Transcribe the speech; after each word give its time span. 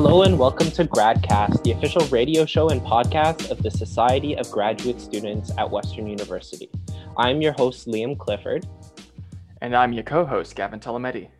Hello 0.00 0.22
and 0.22 0.38
welcome 0.38 0.70
to 0.70 0.84
GradCast, 0.84 1.64
the 1.64 1.72
official 1.72 2.06
radio 2.06 2.46
show 2.46 2.68
and 2.68 2.80
podcast 2.82 3.50
of 3.50 3.60
the 3.64 3.70
Society 3.72 4.36
of 4.36 4.48
Graduate 4.48 5.00
Students 5.00 5.50
at 5.58 5.68
Western 5.68 6.06
University. 6.06 6.70
I'm 7.16 7.42
your 7.42 7.50
host, 7.54 7.88
Liam 7.88 8.16
Clifford. 8.16 8.64
And 9.60 9.74
I'm 9.74 9.92
your 9.92 10.04
co 10.04 10.24
host, 10.24 10.54
Gavin 10.54 10.78
Tolometti. 10.78 11.30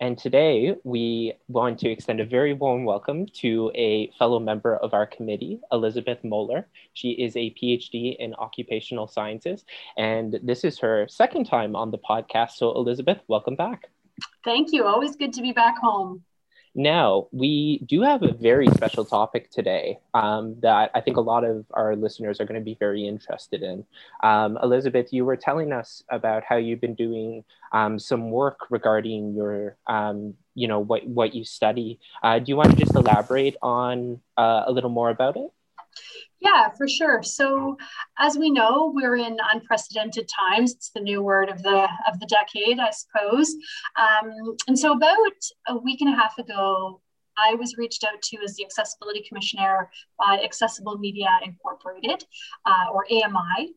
And 0.00 0.18
today 0.18 0.74
we 0.82 1.34
want 1.46 1.78
to 1.78 1.88
extend 1.88 2.18
a 2.18 2.24
very 2.24 2.52
warm 2.52 2.84
welcome 2.84 3.26
to 3.34 3.70
a 3.76 4.10
fellow 4.18 4.40
member 4.40 4.76
of 4.78 4.92
our 4.92 5.06
committee, 5.06 5.60
Elizabeth 5.70 6.18
Moeller. 6.24 6.66
She 6.94 7.10
is 7.10 7.36
a 7.36 7.54
PhD 7.54 8.16
in 8.18 8.34
occupational 8.34 9.06
sciences, 9.06 9.64
and 9.96 10.40
this 10.42 10.64
is 10.64 10.80
her 10.80 11.06
second 11.08 11.44
time 11.44 11.76
on 11.76 11.92
the 11.92 11.98
podcast. 11.98 12.56
So, 12.56 12.72
Elizabeth, 12.74 13.18
welcome 13.28 13.54
back. 13.54 13.88
Thank 14.42 14.72
you. 14.72 14.84
Always 14.84 15.14
good 15.14 15.32
to 15.34 15.42
be 15.42 15.52
back 15.52 15.78
home. 15.78 16.24
Now, 16.74 17.28
we 17.30 17.78
do 17.86 18.02
have 18.02 18.22
a 18.22 18.32
very 18.32 18.66
special 18.68 19.04
topic 19.04 19.50
today 19.50 20.00
um, 20.12 20.56
that 20.60 20.90
I 20.92 21.00
think 21.00 21.16
a 21.16 21.20
lot 21.20 21.44
of 21.44 21.64
our 21.70 21.94
listeners 21.94 22.40
are 22.40 22.44
going 22.44 22.60
to 22.60 22.64
be 22.64 22.74
very 22.74 23.06
interested 23.06 23.62
in. 23.62 23.86
Um, 24.24 24.58
Elizabeth, 24.60 25.12
you 25.12 25.24
were 25.24 25.36
telling 25.36 25.72
us 25.72 26.02
about 26.08 26.42
how 26.42 26.56
you've 26.56 26.80
been 26.80 26.94
doing 26.94 27.44
um, 27.70 28.00
some 28.00 28.30
work 28.30 28.66
regarding 28.70 29.34
your, 29.34 29.76
um, 29.86 30.34
you 30.56 30.66
know, 30.66 30.80
what, 30.80 31.06
what 31.06 31.32
you 31.32 31.44
study. 31.44 32.00
Uh, 32.24 32.40
do 32.40 32.46
you 32.50 32.56
want 32.56 32.70
to 32.70 32.76
just 32.76 32.94
elaborate 32.96 33.56
on 33.62 34.20
uh, 34.36 34.64
a 34.66 34.72
little 34.72 34.90
more 34.90 35.10
about 35.10 35.36
it? 35.36 35.52
Yeah, 36.40 36.68
for 36.76 36.86
sure. 36.86 37.22
So, 37.22 37.76
as 38.18 38.36
we 38.36 38.50
know, 38.50 38.92
we're 38.94 39.16
in 39.16 39.36
unprecedented 39.52 40.28
times. 40.28 40.74
It's 40.74 40.90
the 40.90 41.00
new 41.00 41.22
word 41.22 41.48
of 41.48 41.62
the 41.62 41.88
of 42.06 42.20
the 42.20 42.26
decade, 42.26 42.78
I 42.78 42.90
suppose. 42.90 43.54
Um, 43.96 44.56
and 44.68 44.78
so, 44.78 44.92
about 44.92 45.16
a 45.68 45.78
week 45.78 46.02
and 46.02 46.12
a 46.12 46.16
half 46.16 46.36
ago, 46.38 47.00
I 47.38 47.54
was 47.54 47.76
reached 47.78 48.04
out 48.04 48.20
to 48.22 48.38
as 48.44 48.56
the 48.56 48.64
Accessibility 48.64 49.24
Commissioner 49.26 49.90
by 50.18 50.40
Accessible 50.44 50.98
Media 50.98 51.28
Incorporated, 51.44 52.24
uh, 52.66 52.92
or 52.92 53.06
AMI. 53.10 53.74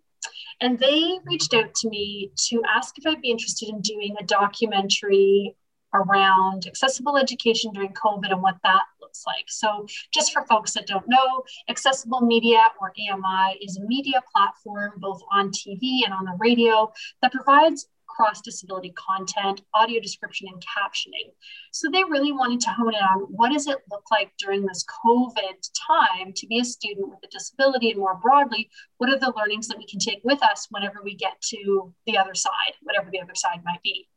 And 0.59 0.79
they 0.79 1.19
reached 1.25 1.53
out 1.53 1.73
to 1.75 1.89
me 1.89 2.31
to 2.49 2.61
ask 2.75 2.97
if 2.97 3.05
I'd 3.05 3.21
be 3.21 3.31
interested 3.31 3.69
in 3.69 3.81
doing 3.81 4.15
a 4.19 4.25
documentary 4.25 5.55
around 5.93 6.67
accessible 6.67 7.17
education 7.17 7.71
during 7.71 7.93
COVID 7.93 8.31
and 8.31 8.41
what 8.41 8.57
that 8.63 8.83
looks 9.07 9.23
like. 9.25 9.45
So, 9.47 9.85
just 10.13 10.33
for 10.33 10.45
folks 10.45 10.73
that 10.73 10.85
don't 10.85 11.07
know, 11.07 11.43
Accessible 11.69 12.21
Media 12.21 12.61
or 12.81 12.91
AMI 12.91 13.57
is 13.61 13.77
a 13.77 13.85
media 13.85 14.21
platform 14.33 14.93
both 14.97 15.21
on 15.31 15.51
TV 15.51 16.01
and 16.03 16.13
on 16.13 16.25
the 16.25 16.37
radio 16.39 16.91
that 17.21 17.31
provides 17.31 17.87
cross 18.05 18.41
disability 18.41 18.93
content, 18.97 19.61
audio 19.73 20.01
description, 20.01 20.47
and 20.51 20.61
captioning. 20.61 21.31
So 21.71 21.89
they 21.89 22.03
really 22.03 22.31
wanted 22.31 22.59
to 22.61 22.71
hone 22.71 22.95
in 22.95 23.01
on 23.01 23.19
what 23.29 23.51
does 23.51 23.67
it 23.67 23.77
look 23.91 24.03
like 24.11 24.31
during 24.39 24.65
this 24.65 24.83
COVID 25.05 25.69
time 25.87 26.33
to 26.33 26.47
be 26.47 26.59
a 26.59 26.65
student 26.65 27.09
with 27.09 27.19
a 27.23 27.27
disability, 27.27 27.91
and 27.91 27.99
more 27.99 28.15
broadly, 28.15 28.69
what 28.97 29.09
are 29.09 29.19
the 29.19 29.33
learnings 29.37 29.67
that 29.67 29.77
we 29.77 29.85
can 29.85 29.99
take 29.99 30.21
with 30.23 30.41
us 30.43 30.67
whenever 30.71 31.01
we 31.03 31.15
get 31.15 31.39
to 31.49 31.93
the 32.05 32.17
other 32.17 32.33
side, 32.33 32.73
whatever 32.81 33.09
the 33.11 33.21
other 33.21 33.35
side 33.35 33.59
might 33.63 33.81
be. 33.83 34.07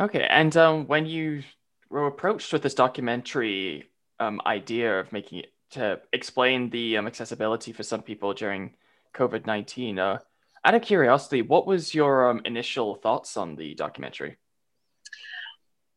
Okay, 0.00 0.26
and 0.30 0.56
um, 0.56 0.86
when 0.86 1.06
you 1.06 1.42
were 1.90 2.06
approached 2.06 2.52
with 2.52 2.62
this 2.62 2.74
documentary 2.74 3.90
um, 4.20 4.40
idea 4.46 5.00
of 5.00 5.12
making 5.12 5.40
it 5.40 5.52
to 5.70 6.00
explain 6.12 6.70
the 6.70 6.96
um, 6.96 7.06
accessibility 7.06 7.72
for 7.72 7.82
some 7.82 8.02
people 8.02 8.32
during 8.32 8.74
COVID 9.14 9.46
19, 9.46 9.98
uh, 9.98 10.18
out 10.64 10.74
of 10.74 10.82
curiosity, 10.82 11.42
what 11.42 11.66
was 11.66 11.94
your 11.94 12.30
um, 12.30 12.40
initial 12.44 12.96
thoughts 12.96 13.36
on 13.36 13.56
the 13.56 13.74
documentary? 13.74 14.36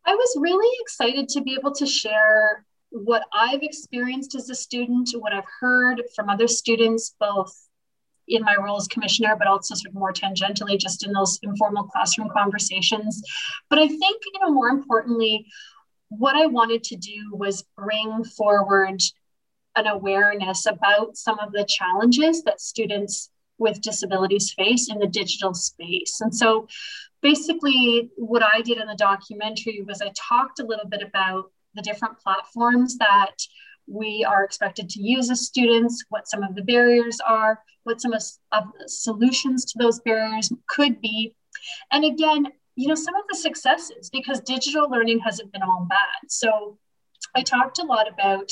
I 0.06 0.16
was 0.16 0.38
really 0.40 0.78
excited 0.82 1.30
to 1.30 1.42
be 1.42 1.54
able 1.54 1.74
to 1.76 1.86
share 1.86 2.66
what 2.90 3.24
I've 3.34 3.64
experienced 3.64 4.36
as 4.36 4.50
a 4.50 4.56
student, 4.56 5.12
what 5.14 5.34
I've 5.34 5.48
heard 5.60 6.02
from 6.16 6.30
other 6.30 6.48
students, 6.48 7.16
both 7.20 7.54
in 8.28 8.44
my 8.44 8.56
role 8.56 8.78
as 8.78 8.88
commissioner, 8.88 9.36
but 9.38 9.48
also 9.48 9.76
sort 9.76 9.90
of 9.90 9.94
more 9.94 10.14
tangentially 10.14 10.80
just 10.80 11.06
in 11.06 11.12
those 11.12 11.40
informal 11.44 11.84
classroom 11.84 12.30
conversations. 12.36 13.22
But 13.70 13.80
I 13.80 13.88
think, 13.88 14.22
you 14.34 14.40
know, 14.42 14.52
more 14.52 14.70
importantly, 14.70 15.48
what 16.12 16.36
I 16.36 16.46
wanted 16.46 16.84
to 16.86 16.98
do 16.98 17.32
was 17.32 17.64
bring 17.78 18.24
forward 18.24 19.02
an 19.78 19.88
awareness 19.88 20.66
about 20.66 21.16
some 21.16 21.40
of 21.40 21.54
the 21.54 21.66
challenges 21.68 22.44
that 22.44 22.60
students 22.60 23.30
with 23.58 23.80
disabilities 23.80 24.54
face 24.54 24.92
in 24.92 25.00
the 25.00 25.08
digital 25.08 25.54
space. 25.54 26.20
And 26.20 26.36
so 26.36 26.68
basically, 27.22 28.10
what 28.18 28.44
I 28.44 28.62
did 28.62 28.78
in 28.78 28.88
the 28.88 28.96
documentary 28.96 29.84
was 29.88 30.02
I 30.02 30.12
talked 30.16 30.60
a 30.60 30.66
little 30.66 30.88
bit 30.90 31.02
about 31.02 31.52
the 31.76 31.82
different 31.82 32.20
platforms 32.20 32.98
that 32.98 33.36
we 33.88 34.26
are 34.28 34.44
expected 34.44 34.90
to 34.90 35.02
use 35.02 35.32
as 35.32 35.46
students, 35.46 36.04
what 36.10 36.28
some 36.28 36.44
of 36.44 36.56
the 36.56 36.64
barriers 36.64 37.20
are, 37.26 37.60
what 37.84 38.02
some 38.02 38.12
of, 38.12 38.22
the 38.52 38.90
solutions 38.90 39.64
to 39.66 39.80
those 39.80 40.02
barriers 40.02 40.52
could 40.68 41.00
be. 41.00 41.36
And 41.92 42.04
again, 42.04 42.48
you 42.82 42.88
know, 42.88 42.96
some 42.96 43.16
of 43.16 43.22
the 43.30 43.38
successes, 43.38 44.10
because 44.10 44.40
digital 44.40 44.90
learning 44.90 45.20
hasn't 45.20 45.52
been 45.52 45.62
all 45.62 45.86
bad. 45.88 46.30
So 46.30 46.80
I 47.36 47.44
talked 47.44 47.78
a 47.78 47.84
lot 47.84 48.08
about 48.12 48.50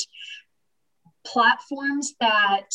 platforms 1.26 2.14
that 2.20 2.70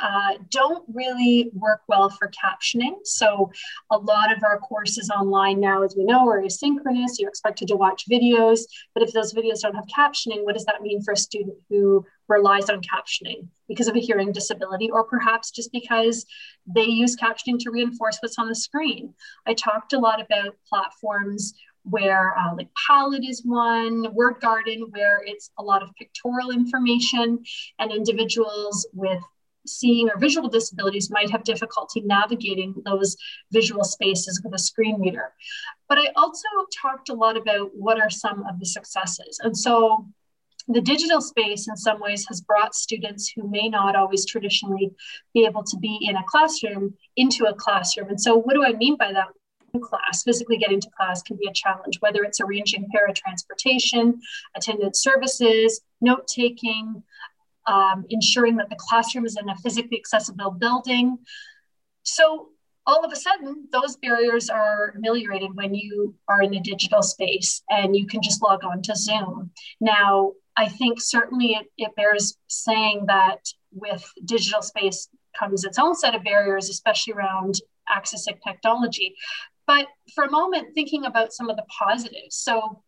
uh, 0.00 0.34
don't 0.50 0.84
really 0.92 1.50
work 1.54 1.80
well 1.88 2.10
for 2.10 2.30
captioning. 2.30 2.94
So, 3.04 3.50
a 3.90 3.98
lot 3.98 4.32
of 4.32 4.42
our 4.42 4.58
courses 4.58 5.10
online 5.10 5.60
now, 5.60 5.82
as 5.82 5.94
we 5.96 6.04
know, 6.04 6.28
are 6.28 6.42
asynchronous. 6.42 7.18
You're 7.18 7.28
expected 7.28 7.68
to 7.68 7.76
watch 7.76 8.04
videos, 8.10 8.60
but 8.94 9.02
if 9.02 9.12
those 9.12 9.32
videos 9.32 9.60
don't 9.60 9.74
have 9.74 9.86
captioning, 9.86 10.44
what 10.44 10.54
does 10.54 10.64
that 10.66 10.82
mean 10.82 11.02
for 11.02 11.12
a 11.12 11.16
student 11.16 11.56
who 11.68 12.04
relies 12.28 12.70
on 12.70 12.80
captioning 12.80 13.46
because 13.68 13.88
of 13.88 13.96
a 13.96 14.00
hearing 14.00 14.32
disability, 14.32 14.90
or 14.90 15.04
perhaps 15.04 15.50
just 15.50 15.70
because 15.72 16.26
they 16.66 16.84
use 16.84 17.16
captioning 17.16 17.58
to 17.58 17.70
reinforce 17.70 18.18
what's 18.20 18.38
on 18.38 18.48
the 18.48 18.54
screen? 18.54 19.14
I 19.46 19.54
talked 19.54 19.92
a 19.92 19.98
lot 19.98 20.20
about 20.20 20.56
platforms 20.68 21.54
where 21.84 22.36
uh, 22.38 22.54
like 22.56 22.68
Padlet 22.88 23.28
is 23.28 23.42
one, 23.44 24.12
Word 24.14 24.40
Garden, 24.40 24.86
where 24.90 25.20
it's 25.24 25.50
a 25.58 25.62
lot 25.62 25.82
of 25.82 25.90
pictorial 25.98 26.50
information, 26.50 27.44
and 27.78 27.92
individuals 27.92 28.86
with 28.94 29.22
seeing 29.66 30.08
or 30.08 30.18
visual 30.18 30.48
disabilities 30.48 31.10
might 31.10 31.30
have 31.30 31.44
difficulty 31.44 32.00
navigating 32.00 32.74
those 32.84 33.16
visual 33.52 33.84
spaces 33.84 34.40
with 34.44 34.54
a 34.54 34.58
screen 34.58 35.00
reader. 35.00 35.32
But 35.88 35.98
I 35.98 36.08
also 36.16 36.48
talked 36.80 37.08
a 37.08 37.14
lot 37.14 37.36
about 37.36 37.70
what 37.74 38.00
are 38.00 38.10
some 38.10 38.44
of 38.46 38.58
the 38.58 38.66
successes. 38.66 39.40
And 39.42 39.56
so 39.56 40.06
the 40.68 40.80
digital 40.80 41.20
space 41.20 41.68
in 41.68 41.76
some 41.76 42.00
ways 42.00 42.26
has 42.28 42.40
brought 42.40 42.74
students 42.74 43.30
who 43.30 43.48
may 43.48 43.68
not 43.68 43.96
always 43.96 44.24
traditionally 44.24 44.92
be 45.34 45.44
able 45.44 45.62
to 45.64 45.76
be 45.76 45.98
in 46.00 46.16
a 46.16 46.24
classroom 46.26 46.94
into 47.16 47.44
a 47.44 47.54
classroom. 47.54 48.08
And 48.08 48.20
so 48.20 48.36
what 48.36 48.54
do 48.54 48.64
I 48.64 48.72
mean 48.72 48.96
by 48.96 49.12
that? 49.12 49.28
class 49.80 50.22
physically 50.22 50.56
getting 50.56 50.80
to 50.80 50.88
class 50.96 51.20
can 51.22 51.36
be 51.36 51.48
a 51.48 51.52
challenge 51.52 52.00
whether 52.00 52.22
it's 52.22 52.40
arranging 52.40 52.86
paratransportation 52.94 54.14
attendance 54.56 55.02
services 55.02 55.80
note 56.00 56.28
taking 56.28 57.02
um, 57.66 58.04
ensuring 58.10 58.56
that 58.56 58.70
the 58.70 58.76
classroom 58.78 59.24
is 59.24 59.36
in 59.40 59.48
a 59.48 59.56
physically 59.56 59.98
accessible 59.98 60.50
building. 60.50 61.18
So 62.02 62.48
all 62.86 63.04
of 63.04 63.12
a 63.12 63.16
sudden, 63.16 63.66
those 63.72 63.96
barriers 63.96 64.50
are 64.50 64.92
ameliorated 64.96 65.54
when 65.54 65.74
you 65.74 66.14
are 66.28 66.42
in 66.42 66.54
a 66.54 66.60
digital 66.60 67.02
space 67.02 67.62
and 67.70 67.96
you 67.96 68.06
can 68.06 68.22
just 68.22 68.42
log 68.42 68.62
on 68.64 68.82
to 68.82 68.94
Zoom. 68.94 69.50
Now, 69.80 70.32
I 70.56 70.68
think 70.68 71.00
certainly 71.00 71.52
it, 71.52 71.66
it 71.78 71.96
bears 71.96 72.36
saying 72.48 73.06
that 73.06 73.38
with 73.72 74.04
digital 74.24 74.62
space 74.62 75.08
comes 75.38 75.64
its 75.64 75.78
own 75.78 75.94
set 75.94 76.14
of 76.14 76.22
barriers, 76.22 76.68
especially 76.68 77.14
around 77.14 77.54
accessing 77.90 78.38
technology. 78.46 79.14
But 79.66 79.86
for 80.14 80.24
a 80.24 80.30
moment, 80.30 80.74
thinking 80.74 81.06
about 81.06 81.32
some 81.32 81.48
of 81.48 81.56
the 81.56 81.64
positives. 81.78 82.36
So 82.36 82.82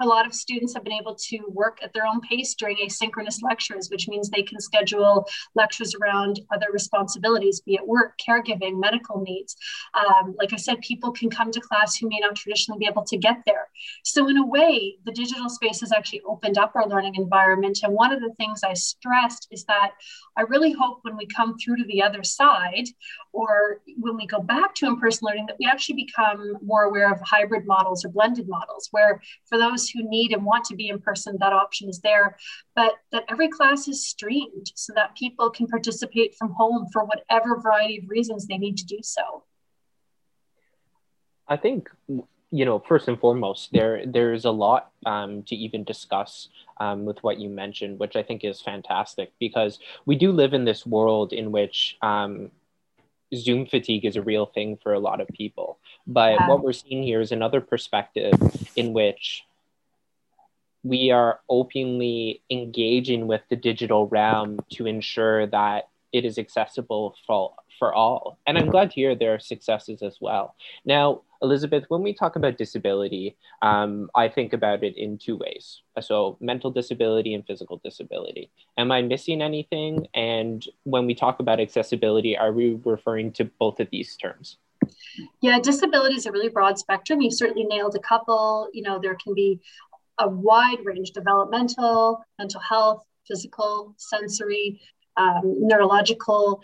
a 0.00 0.06
lot 0.06 0.26
of 0.26 0.34
students 0.34 0.74
have 0.74 0.84
been 0.84 0.92
able 0.92 1.14
to 1.14 1.38
work 1.48 1.78
at 1.82 1.92
their 1.92 2.06
own 2.06 2.20
pace 2.20 2.54
during 2.54 2.76
asynchronous 2.76 3.42
lectures, 3.42 3.90
which 3.90 4.08
means 4.08 4.30
they 4.30 4.42
can 4.42 4.60
schedule 4.60 5.26
lectures 5.54 5.94
around 5.94 6.40
other 6.52 6.66
responsibilities, 6.72 7.60
be 7.60 7.74
it 7.74 7.86
work, 7.86 8.18
caregiving, 8.18 8.78
medical 8.78 9.20
needs. 9.20 9.56
Um, 9.94 10.34
like 10.38 10.52
I 10.52 10.56
said, 10.56 10.80
people 10.80 11.10
can 11.10 11.30
come 11.30 11.50
to 11.50 11.60
class 11.60 11.96
who 11.96 12.08
may 12.08 12.18
not 12.20 12.36
traditionally 12.36 12.78
be 12.78 12.86
able 12.86 13.04
to 13.04 13.16
get 13.16 13.38
there. 13.46 13.68
So, 14.04 14.28
in 14.28 14.36
a 14.36 14.46
way, 14.46 14.98
the 15.04 15.12
digital 15.12 15.48
space 15.48 15.80
has 15.80 15.92
actually 15.92 16.22
opened 16.22 16.58
up 16.58 16.72
our 16.74 16.88
learning 16.88 17.16
environment. 17.16 17.80
And 17.82 17.92
one 17.92 18.12
of 18.12 18.20
the 18.20 18.32
things 18.36 18.60
I 18.62 18.74
stressed 18.74 19.48
is 19.50 19.64
that 19.64 19.92
I 20.36 20.42
really 20.42 20.72
hope 20.72 21.00
when 21.02 21.16
we 21.16 21.26
come 21.26 21.56
through 21.58 21.76
to 21.76 21.84
the 21.84 22.02
other 22.02 22.22
side, 22.22 22.88
or 23.32 23.80
when 23.98 24.16
we 24.16 24.26
go 24.26 24.40
back 24.40 24.74
to 24.76 24.86
in 24.86 24.98
person 24.98 25.26
learning, 25.26 25.46
that 25.46 25.56
we 25.58 25.66
actually 25.66 25.96
become 25.96 26.54
more 26.62 26.84
aware 26.84 27.12
of 27.12 27.20
hybrid 27.22 27.66
models 27.66 28.04
or 28.04 28.08
blended 28.08 28.48
models, 28.48 28.88
where 28.90 29.20
for 29.46 29.58
those 29.58 29.87
who 29.90 30.08
need 30.08 30.32
and 30.32 30.44
want 30.44 30.64
to 30.66 30.76
be 30.76 30.88
in 30.88 30.98
person, 30.98 31.36
that 31.40 31.52
option 31.52 31.88
is 31.88 32.00
there. 32.00 32.36
But 32.74 32.94
that 33.12 33.24
every 33.28 33.48
class 33.48 33.88
is 33.88 34.06
streamed 34.06 34.72
so 34.74 34.92
that 34.94 35.16
people 35.16 35.50
can 35.50 35.66
participate 35.66 36.34
from 36.36 36.52
home 36.52 36.86
for 36.92 37.04
whatever 37.04 37.60
variety 37.60 37.98
of 37.98 38.08
reasons 38.08 38.46
they 38.46 38.58
need 38.58 38.76
to 38.78 38.86
do 38.86 38.98
so. 39.02 39.44
I 41.46 41.56
think 41.56 41.88
you 42.50 42.64
know, 42.64 42.78
first 42.78 43.08
and 43.08 43.20
foremost, 43.20 43.70
there 43.72 44.04
there's 44.06 44.44
a 44.44 44.50
lot 44.50 44.90
um, 45.04 45.42
to 45.44 45.54
even 45.54 45.84
discuss 45.84 46.48
um, 46.78 47.04
with 47.04 47.22
what 47.22 47.38
you 47.38 47.48
mentioned, 47.48 47.98
which 47.98 48.16
I 48.16 48.22
think 48.22 48.44
is 48.44 48.60
fantastic 48.60 49.32
because 49.38 49.78
we 50.06 50.16
do 50.16 50.32
live 50.32 50.54
in 50.54 50.64
this 50.64 50.86
world 50.86 51.32
in 51.32 51.52
which 51.52 51.98
um, 52.00 52.50
Zoom 53.34 53.66
fatigue 53.66 54.06
is 54.06 54.16
a 54.16 54.22
real 54.22 54.46
thing 54.46 54.78
for 54.82 54.94
a 54.94 54.98
lot 54.98 55.20
of 55.20 55.28
people. 55.28 55.78
But 56.06 56.34
yeah. 56.34 56.48
what 56.48 56.62
we're 56.62 56.72
seeing 56.72 57.02
here 57.02 57.20
is 57.20 57.32
another 57.32 57.60
perspective 57.60 58.32
in 58.76 58.94
which 58.94 59.44
we 60.88 61.10
are 61.10 61.40
openly 61.50 62.40
engaging 62.50 63.26
with 63.26 63.42
the 63.50 63.56
digital 63.56 64.08
realm 64.08 64.58
to 64.70 64.86
ensure 64.86 65.46
that 65.46 65.88
it 66.12 66.24
is 66.24 66.38
accessible 66.38 67.14
for, 67.26 67.52
for 67.78 67.92
all. 67.92 68.38
And 68.46 68.56
I'm 68.56 68.70
glad 68.70 68.90
to 68.90 68.94
hear 68.94 69.14
there 69.14 69.34
are 69.34 69.38
successes 69.38 70.00
as 70.02 70.16
well. 70.18 70.54
Now, 70.86 71.22
Elizabeth, 71.42 71.84
when 71.88 72.02
we 72.02 72.14
talk 72.14 72.36
about 72.36 72.56
disability, 72.56 73.36
um, 73.60 74.10
I 74.14 74.28
think 74.28 74.54
about 74.54 74.82
it 74.82 74.96
in 74.96 75.18
two 75.18 75.36
ways. 75.36 75.82
So, 76.00 76.38
mental 76.40 76.70
disability 76.70 77.34
and 77.34 77.46
physical 77.46 77.80
disability. 77.84 78.50
Am 78.78 78.90
I 78.90 79.02
missing 79.02 79.42
anything? 79.42 80.08
And 80.14 80.66
when 80.84 81.06
we 81.06 81.14
talk 81.14 81.38
about 81.38 81.60
accessibility, 81.60 82.36
are 82.36 82.52
we 82.52 82.80
referring 82.82 83.32
to 83.32 83.44
both 83.44 83.78
of 83.78 83.88
these 83.90 84.16
terms? 84.16 84.56
Yeah, 85.40 85.58
disability 85.60 86.16
is 86.16 86.26
a 86.26 86.32
really 86.32 86.48
broad 86.48 86.78
spectrum. 86.78 87.20
You've 87.20 87.34
certainly 87.34 87.64
nailed 87.64 87.94
a 87.94 88.00
couple. 88.00 88.68
You 88.72 88.82
know, 88.82 88.98
there 88.98 89.16
can 89.16 89.34
be 89.34 89.60
a 90.18 90.28
wide 90.28 90.78
range 90.84 91.10
developmental, 91.10 92.24
mental 92.38 92.60
health, 92.60 93.02
physical, 93.26 93.94
sensory, 93.98 94.80
um, 95.16 95.42
neurological 95.44 96.62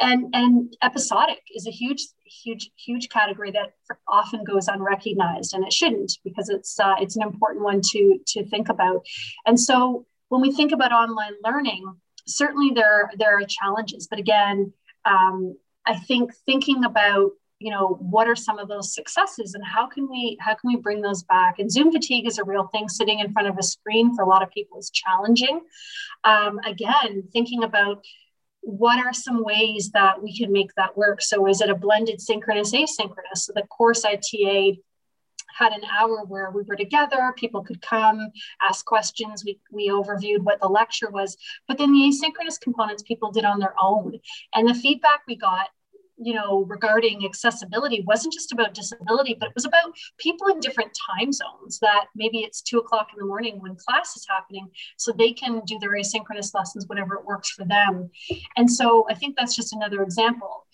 and 0.00 0.26
and 0.34 0.76
episodic 0.82 1.40
is 1.54 1.66
a 1.66 1.70
huge 1.70 2.02
huge 2.24 2.70
huge 2.76 3.08
category 3.08 3.50
that 3.50 3.72
often 4.08 4.44
goes 4.44 4.68
unrecognized 4.68 5.54
and 5.54 5.64
it 5.64 5.72
shouldn't 5.72 6.12
because 6.24 6.48
it's 6.48 6.78
uh, 6.80 6.94
it's 7.00 7.16
an 7.16 7.22
important 7.22 7.64
one 7.64 7.80
to 7.80 8.18
to 8.26 8.44
think 8.46 8.68
about. 8.68 9.04
And 9.46 9.58
so 9.58 10.06
when 10.28 10.40
we 10.40 10.52
think 10.52 10.72
about 10.72 10.92
online 10.92 11.34
learning 11.44 11.84
certainly 12.26 12.70
there 12.74 13.10
there 13.18 13.38
are 13.38 13.44
challenges 13.46 14.06
but 14.08 14.18
again 14.18 14.72
um, 15.04 15.56
i 15.86 15.96
think 15.96 16.32
thinking 16.46 16.84
about 16.84 17.30
you 17.60 17.70
know 17.70 17.98
what 18.00 18.26
are 18.26 18.34
some 18.34 18.58
of 18.58 18.68
those 18.68 18.94
successes 18.94 19.54
and 19.54 19.64
how 19.64 19.86
can 19.86 20.08
we 20.10 20.36
how 20.40 20.54
can 20.54 20.68
we 20.68 20.76
bring 20.76 21.02
those 21.02 21.22
back? 21.22 21.58
And 21.58 21.70
zoom 21.70 21.92
fatigue 21.92 22.26
is 22.26 22.38
a 22.38 22.44
real 22.44 22.66
thing. 22.68 22.88
Sitting 22.88 23.20
in 23.20 23.32
front 23.32 23.48
of 23.48 23.58
a 23.58 23.62
screen 23.62 24.14
for 24.16 24.22
a 24.22 24.28
lot 24.28 24.42
of 24.42 24.50
people 24.50 24.78
is 24.78 24.90
challenging. 24.90 25.60
Um, 26.24 26.58
again 26.66 27.24
thinking 27.32 27.62
about 27.62 28.04
what 28.62 28.98
are 29.04 29.12
some 29.12 29.44
ways 29.44 29.90
that 29.92 30.22
we 30.22 30.36
can 30.36 30.52
make 30.52 30.74
that 30.74 30.96
work? 30.96 31.22
So 31.22 31.46
is 31.46 31.60
it 31.60 31.70
a 31.70 31.74
blended 31.74 32.20
synchronous 32.20 32.72
asynchronous? 32.72 33.36
So 33.36 33.52
the 33.54 33.62
course 33.62 34.04
i 34.04 34.16
ta 34.16 34.72
had 35.52 35.72
an 35.72 35.82
hour 35.98 36.24
where 36.24 36.50
we 36.50 36.62
were 36.62 36.76
together 36.76 37.34
people 37.36 37.62
could 37.62 37.82
come 37.82 38.30
ask 38.62 38.84
questions 38.86 39.44
we, 39.44 39.58
we 39.70 39.90
overviewed 39.90 40.40
what 40.40 40.60
the 40.60 40.68
lecture 40.68 41.10
was. 41.10 41.36
But 41.68 41.76
then 41.76 41.92
the 41.92 42.08
asynchronous 42.08 42.58
components 42.58 43.02
people 43.02 43.30
did 43.30 43.44
on 43.44 43.58
their 43.58 43.74
own. 43.80 44.18
And 44.54 44.66
the 44.66 44.74
feedback 44.74 45.22
we 45.26 45.36
got 45.36 45.68
you 46.22 46.34
know, 46.34 46.64
regarding 46.68 47.24
accessibility 47.24 48.04
wasn't 48.06 48.32
just 48.32 48.52
about 48.52 48.74
disability, 48.74 49.34
but 49.38 49.48
it 49.48 49.54
was 49.54 49.64
about 49.64 49.94
people 50.18 50.48
in 50.48 50.60
different 50.60 50.90
time 51.16 51.32
zones 51.32 51.78
that 51.80 52.06
maybe 52.14 52.40
it's 52.40 52.60
two 52.60 52.78
o'clock 52.78 53.08
in 53.12 53.18
the 53.18 53.24
morning 53.24 53.58
when 53.60 53.74
class 53.76 54.16
is 54.16 54.26
happening, 54.28 54.68
so 54.98 55.12
they 55.12 55.32
can 55.32 55.62
do 55.66 55.78
their 55.78 55.92
asynchronous 55.92 56.54
lessons 56.54 56.86
whenever 56.88 57.14
it 57.14 57.24
works 57.24 57.50
for 57.50 57.64
them. 57.64 58.10
And 58.56 58.70
so 58.70 59.06
I 59.08 59.14
think 59.14 59.34
that's 59.36 59.56
just 59.56 59.72
another 59.72 60.02
example. 60.02 60.66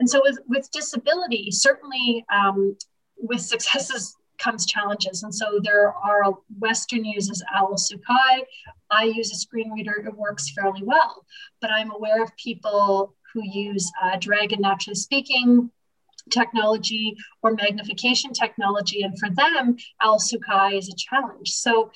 And 0.00 0.08
so 0.08 0.22
with, 0.24 0.38
with 0.48 0.70
disability, 0.70 1.50
certainly 1.50 2.24
um, 2.32 2.76
with 3.18 3.42
successes 3.42 4.16
comes 4.38 4.66
challenges. 4.66 5.22
And 5.22 5.34
so 5.34 5.60
there 5.62 5.92
are 5.94 6.34
Western 6.58 7.04
uses 7.04 7.44
OWL 7.56 7.76
Sakai. 7.76 8.44
I 8.90 9.04
use 9.04 9.30
a 9.30 9.36
screen 9.36 9.70
reader, 9.70 10.02
it 10.04 10.16
works 10.16 10.50
fairly 10.50 10.82
well. 10.82 11.24
But 11.60 11.70
I'm 11.70 11.92
aware 11.92 12.22
of 12.22 12.36
people 12.36 13.14
who 13.32 13.42
use 13.44 13.90
uh, 14.02 14.16
Dragon 14.18 14.60
Naturally 14.60 14.94
Speaking 14.94 15.70
technology 16.30 17.16
or 17.42 17.52
magnification 17.52 18.32
technology. 18.32 19.02
And 19.02 19.18
for 19.18 19.28
them, 19.30 19.76
OWL 20.02 20.18
Sakai 20.18 20.76
is 20.76 20.88
a 20.88 20.96
challenge. 20.96 21.50
So 21.50 21.90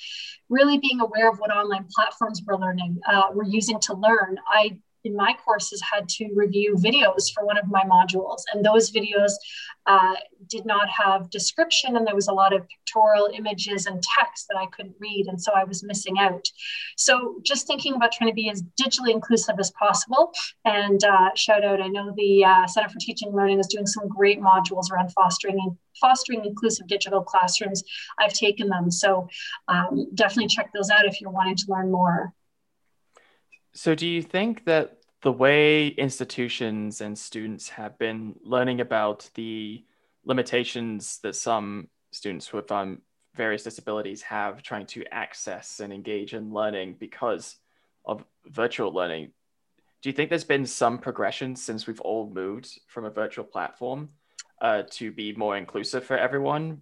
really 0.48 0.78
being 0.78 1.00
aware 1.00 1.30
of 1.30 1.38
what 1.38 1.50
online 1.50 1.86
platforms 1.94 2.42
we're 2.44 2.56
learning, 2.56 2.98
uh, 3.08 3.24
we're 3.32 3.44
using 3.44 3.78
to 3.80 3.94
learn. 3.94 4.38
I 4.48 4.78
in 5.06 5.16
my 5.16 5.34
courses 5.44 5.82
had 5.90 6.08
to 6.08 6.28
review 6.34 6.74
videos 6.74 7.32
for 7.32 7.44
one 7.44 7.56
of 7.56 7.68
my 7.68 7.82
modules. 7.84 8.42
And 8.52 8.64
those 8.64 8.90
videos 8.90 9.32
uh, 9.86 10.14
did 10.48 10.66
not 10.66 10.88
have 10.88 11.30
description 11.30 11.96
and 11.96 12.06
there 12.06 12.14
was 12.14 12.28
a 12.28 12.32
lot 12.32 12.52
of 12.52 12.66
pictorial 12.68 13.28
images 13.32 13.86
and 13.86 14.02
text 14.02 14.46
that 14.48 14.58
i 14.58 14.66
couldn't 14.66 14.94
read 14.98 15.26
and 15.28 15.40
so 15.40 15.52
i 15.54 15.64
was 15.64 15.84
missing 15.84 16.18
out. 16.18 16.46
So 16.96 17.36
just 17.42 17.66
thinking 17.66 17.94
about 17.94 18.12
trying 18.12 18.30
to 18.30 18.34
be 18.34 18.50
as 18.50 18.62
digitally 18.80 19.10
inclusive 19.10 19.56
as 19.58 19.70
possible 19.72 20.32
and 20.64 21.02
uh, 21.04 21.30
shout 21.34 21.64
out 21.64 21.80
i 21.80 21.88
know 21.88 22.12
the 22.16 22.44
uh, 22.44 22.66
center 22.66 22.88
for 22.88 22.98
teaching 22.98 23.28
and 23.28 23.36
learning 23.36 23.60
is 23.60 23.68
doing 23.68 23.86
some 23.86 24.08
great 24.08 24.40
modules 24.40 24.90
around 24.90 25.12
fostering 25.12 25.76
fostering 26.00 26.44
inclusive 26.44 26.86
digital 26.86 27.22
classrooms. 27.22 27.82
I've 28.18 28.32
taken 28.32 28.68
them 28.68 28.90
so 28.90 29.28
um, 29.68 30.08
definitely 30.14 30.48
check 30.48 30.70
those 30.74 30.90
out 30.90 31.06
if 31.06 31.20
you're 31.20 31.30
wanting 31.30 31.56
to 31.56 31.66
learn 31.68 31.90
more 31.90 32.34
so, 33.76 33.94
do 33.94 34.06
you 34.06 34.22
think 34.22 34.64
that 34.64 34.96
the 35.22 35.32
way 35.32 35.88
institutions 35.88 37.00
and 37.00 37.18
students 37.18 37.68
have 37.68 37.98
been 37.98 38.34
learning 38.42 38.80
about 38.80 39.28
the 39.34 39.84
limitations 40.24 41.18
that 41.22 41.34
some 41.36 41.88
students 42.10 42.52
with 42.52 42.72
um, 42.72 43.02
various 43.34 43.62
disabilities 43.62 44.22
have 44.22 44.62
trying 44.62 44.86
to 44.86 45.04
access 45.12 45.80
and 45.80 45.92
engage 45.92 46.32
in 46.32 46.52
learning 46.52 46.96
because 46.98 47.56
of 48.06 48.24
virtual 48.46 48.92
learning, 48.92 49.30
do 50.00 50.08
you 50.08 50.12
think 50.14 50.30
there's 50.30 50.44
been 50.44 50.64
some 50.64 50.98
progression 50.98 51.54
since 51.54 51.86
we've 51.86 52.00
all 52.00 52.30
moved 52.30 52.80
from 52.86 53.04
a 53.04 53.10
virtual 53.10 53.44
platform 53.44 54.08
uh, 54.62 54.84
to 54.90 55.12
be 55.12 55.34
more 55.34 55.56
inclusive 55.56 56.04
for 56.04 56.16
everyone 56.16 56.80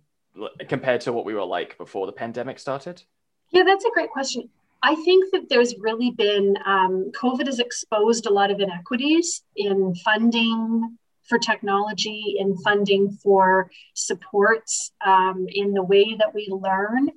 compared 0.69 1.00
to 1.00 1.12
what 1.12 1.25
we 1.25 1.35
were 1.35 1.44
like 1.44 1.76
before 1.76 2.06
the 2.06 2.13
pandemic 2.13 2.58
started? 2.58 3.03
Yeah, 3.51 3.63
that's 3.65 3.84
a 3.84 3.91
great 3.91 4.10
question. 4.10 4.48
I 4.84 4.94
think 4.96 5.32
that 5.32 5.48
there's 5.48 5.74
really 5.79 6.10
been, 6.10 6.58
um, 6.67 7.10
COVID 7.19 7.46
has 7.46 7.58
exposed 7.58 8.26
a 8.26 8.31
lot 8.31 8.50
of 8.50 8.60
inequities 8.60 9.43
in 9.56 9.94
funding 9.94 10.98
for 11.22 11.38
technology, 11.38 12.36
in 12.38 12.55
funding 12.58 13.10
for 13.22 13.70
supports, 13.94 14.93
um, 15.05 15.46
in 15.48 15.72
the 15.72 15.82
way 15.82 16.14
that 16.17 16.34
we 16.34 16.48
learn. 16.50 17.08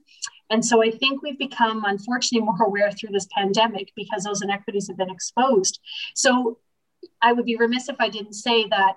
And 0.49 0.63
so 0.65 0.81
I 0.81 0.91
think 0.91 1.21
we've 1.21 1.37
become, 1.37 1.83
unfortunately, 1.85 2.45
more 2.45 2.63
aware 2.63 2.89
through 2.89 3.11
this 3.11 3.27
pandemic 3.37 3.91
because 3.97 4.23
those 4.23 4.41
inequities 4.41 4.87
have 4.87 4.95
been 4.95 5.09
exposed. 5.09 5.81
So 6.15 6.59
I 7.21 7.33
would 7.33 7.45
be 7.45 7.57
remiss 7.57 7.89
if 7.89 7.97
I 7.99 8.07
didn't 8.07 8.33
say 8.33 8.65
that 8.69 8.93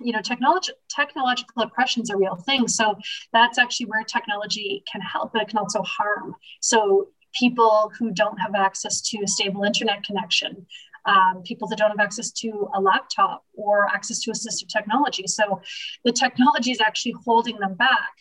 you 0.00 0.12
know 0.12 0.22
technology 0.22 0.72
technological 0.88 1.62
oppression 1.62 2.02
is 2.02 2.08
a 2.08 2.16
real 2.16 2.34
thing 2.34 2.66
so 2.66 2.96
that's 3.32 3.58
actually 3.58 3.86
where 3.86 4.02
technology 4.02 4.82
can 4.90 5.02
help 5.02 5.32
but 5.32 5.42
it 5.42 5.48
can 5.48 5.58
also 5.58 5.82
harm 5.82 6.34
so 6.60 7.08
people 7.32 7.92
who 7.98 8.10
don't 8.10 8.38
have 8.38 8.54
access 8.54 9.00
to 9.00 9.22
a 9.22 9.28
stable 9.28 9.64
internet 9.64 10.04
connection, 10.04 10.66
um, 11.04 11.42
people 11.44 11.68
that 11.68 11.78
don't 11.78 11.90
have 11.90 12.00
access 12.00 12.30
to 12.30 12.68
a 12.74 12.80
laptop 12.80 13.44
or 13.54 13.86
access 13.92 14.20
to 14.20 14.30
assistive 14.30 14.68
technology. 14.68 15.26
So 15.26 15.60
the 16.04 16.12
technology 16.12 16.70
is 16.70 16.80
actually 16.80 17.14
holding 17.24 17.58
them 17.58 17.74
back, 17.74 18.14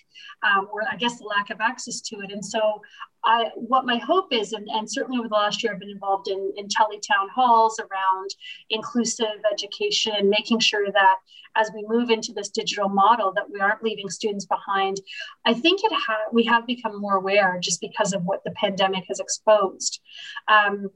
um, 0.43 0.67
or 0.71 0.81
I 0.91 0.95
guess 0.97 1.17
the 1.19 1.25
lack 1.25 1.49
of 1.49 1.61
access 1.61 2.01
to 2.01 2.19
it. 2.21 2.31
And 2.31 2.43
so 2.43 2.81
I, 3.23 3.49
what 3.55 3.85
my 3.85 3.97
hope 3.97 4.33
is, 4.33 4.53
and, 4.53 4.67
and 4.69 4.91
certainly 4.91 5.19
over 5.19 5.27
the 5.27 5.35
last 5.35 5.61
year, 5.61 5.73
I've 5.73 5.79
been 5.79 5.89
involved 5.89 6.27
in, 6.27 6.51
in 6.57 6.67
teletown 6.67 7.29
halls 7.33 7.79
around 7.79 8.29
inclusive 8.69 9.27
education, 9.51 10.29
making 10.29 10.59
sure 10.59 10.91
that 10.91 11.15
as 11.55 11.69
we 11.75 11.85
move 11.87 12.09
into 12.09 12.33
this 12.33 12.49
digital 12.49 12.89
model, 12.89 13.33
that 13.33 13.49
we 13.51 13.59
aren't 13.59 13.83
leaving 13.83 14.09
students 14.09 14.45
behind. 14.45 15.01
I 15.45 15.53
think 15.53 15.83
it 15.83 15.91
ha- 15.91 16.29
we 16.31 16.45
have 16.45 16.65
become 16.65 16.99
more 16.99 17.15
aware 17.15 17.59
just 17.61 17.81
because 17.81 18.13
of 18.13 18.23
what 18.23 18.43
the 18.43 18.51
pandemic 18.51 19.03
has 19.09 19.19
exposed. 19.19 19.99
Um, 20.47 20.89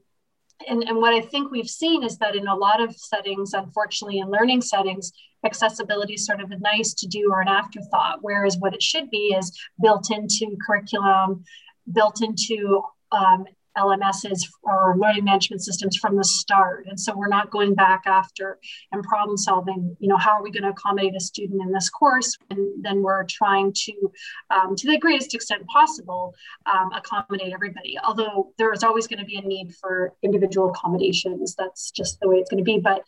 and, 0.68 0.82
and 0.84 0.98
what 0.98 1.14
I 1.14 1.20
think 1.20 1.50
we've 1.50 1.68
seen 1.68 2.02
is 2.02 2.18
that 2.18 2.34
in 2.34 2.46
a 2.46 2.54
lot 2.54 2.80
of 2.80 2.96
settings, 2.96 3.52
unfortunately, 3.52 4.18
in 4.18 4.30
learning 4.30 4.62
settings, 4.62 5.12
accessibility 5.44 6.14
is 6.14 6.26
sort 6.26 6.40
of 6.40 6.50
a 6.50 6.58
nice 6.58 6.94
to 6.94 7.06
do 7.06 7.30
or 7.30 7.40
an 7.40 7.48
afterthought, 7.48 8.18
whereas 8.22 8.56
what 8.58 8.74
it 8.74 8.82
should 8.82 9.10
be 9.10 9.34
is 9.38 9.56
built 9.80 10.10
into 10.10 10.56
curriculum, 10.66 11.44
built 11.92 12.22
into 12.22 12.82
um, 13.12 13.44
LMSs 13.76 14.40
or 14.62 14.96
learning 14.98 15.24
management 15.24 15.62
systems 15.62 15.96
from 15.96 16.16
the 16.16 16.24
start. 16.24 16.86
And 16.88 16.98
so 16.98 17.16
we're 17.16 17.28
not 17.28 17.50
going 17.50 17.74
back 17.74 18.02
after 18.06 18.58
and 18.92 19.02
problem 19.02 19.36
solving, 19.36 19.96
you 20.00 20.08
know, 20.08 20.16
how 20.16 20.32
are 20.32 20.42
we 20.42 20.50
going 20.50 20.62
to 20.62 20.70
accommodate 20.70 21.14
a 21.16 21.20
student 21.20 21.62
in 21.62 21.72
this 21.72 21.88
course? 21.90 22.36
And 22.50 22.84
then 22.84 23.02
we're 23.02 23.24
trying 23.24 23.72
to, 23.72 24.12
um, 24.50 24.76
to 24.76 24.86
the 24.86 24.98
greatest 24.98 25.34
extent 25.34 25.66
possible, 25.66 26.34
um, 26.66 26.90
accommodate 26.92 27.52
everybody. 27.52 27.98
Although 28.02 28.52
there 28.58 28.72
is 28.72 28.82
always 28.82 29.06
going 29.06 29.20
to 29.20 29.24
be 29.24 29.36
a 29.36 29.42
need 29.42 29.74
for 29.80 30.12
individual 30.22 30.70
accommodations. 30.70 31.54
That's 31.54 31.90
just 31.90 32.20
the 32.20 32.28
way 32.28 32.36
it's 32.36 32.50
going 32.50 32.64
to 32.64 32.64
be. 32.64 32.78
But 32.78 33.02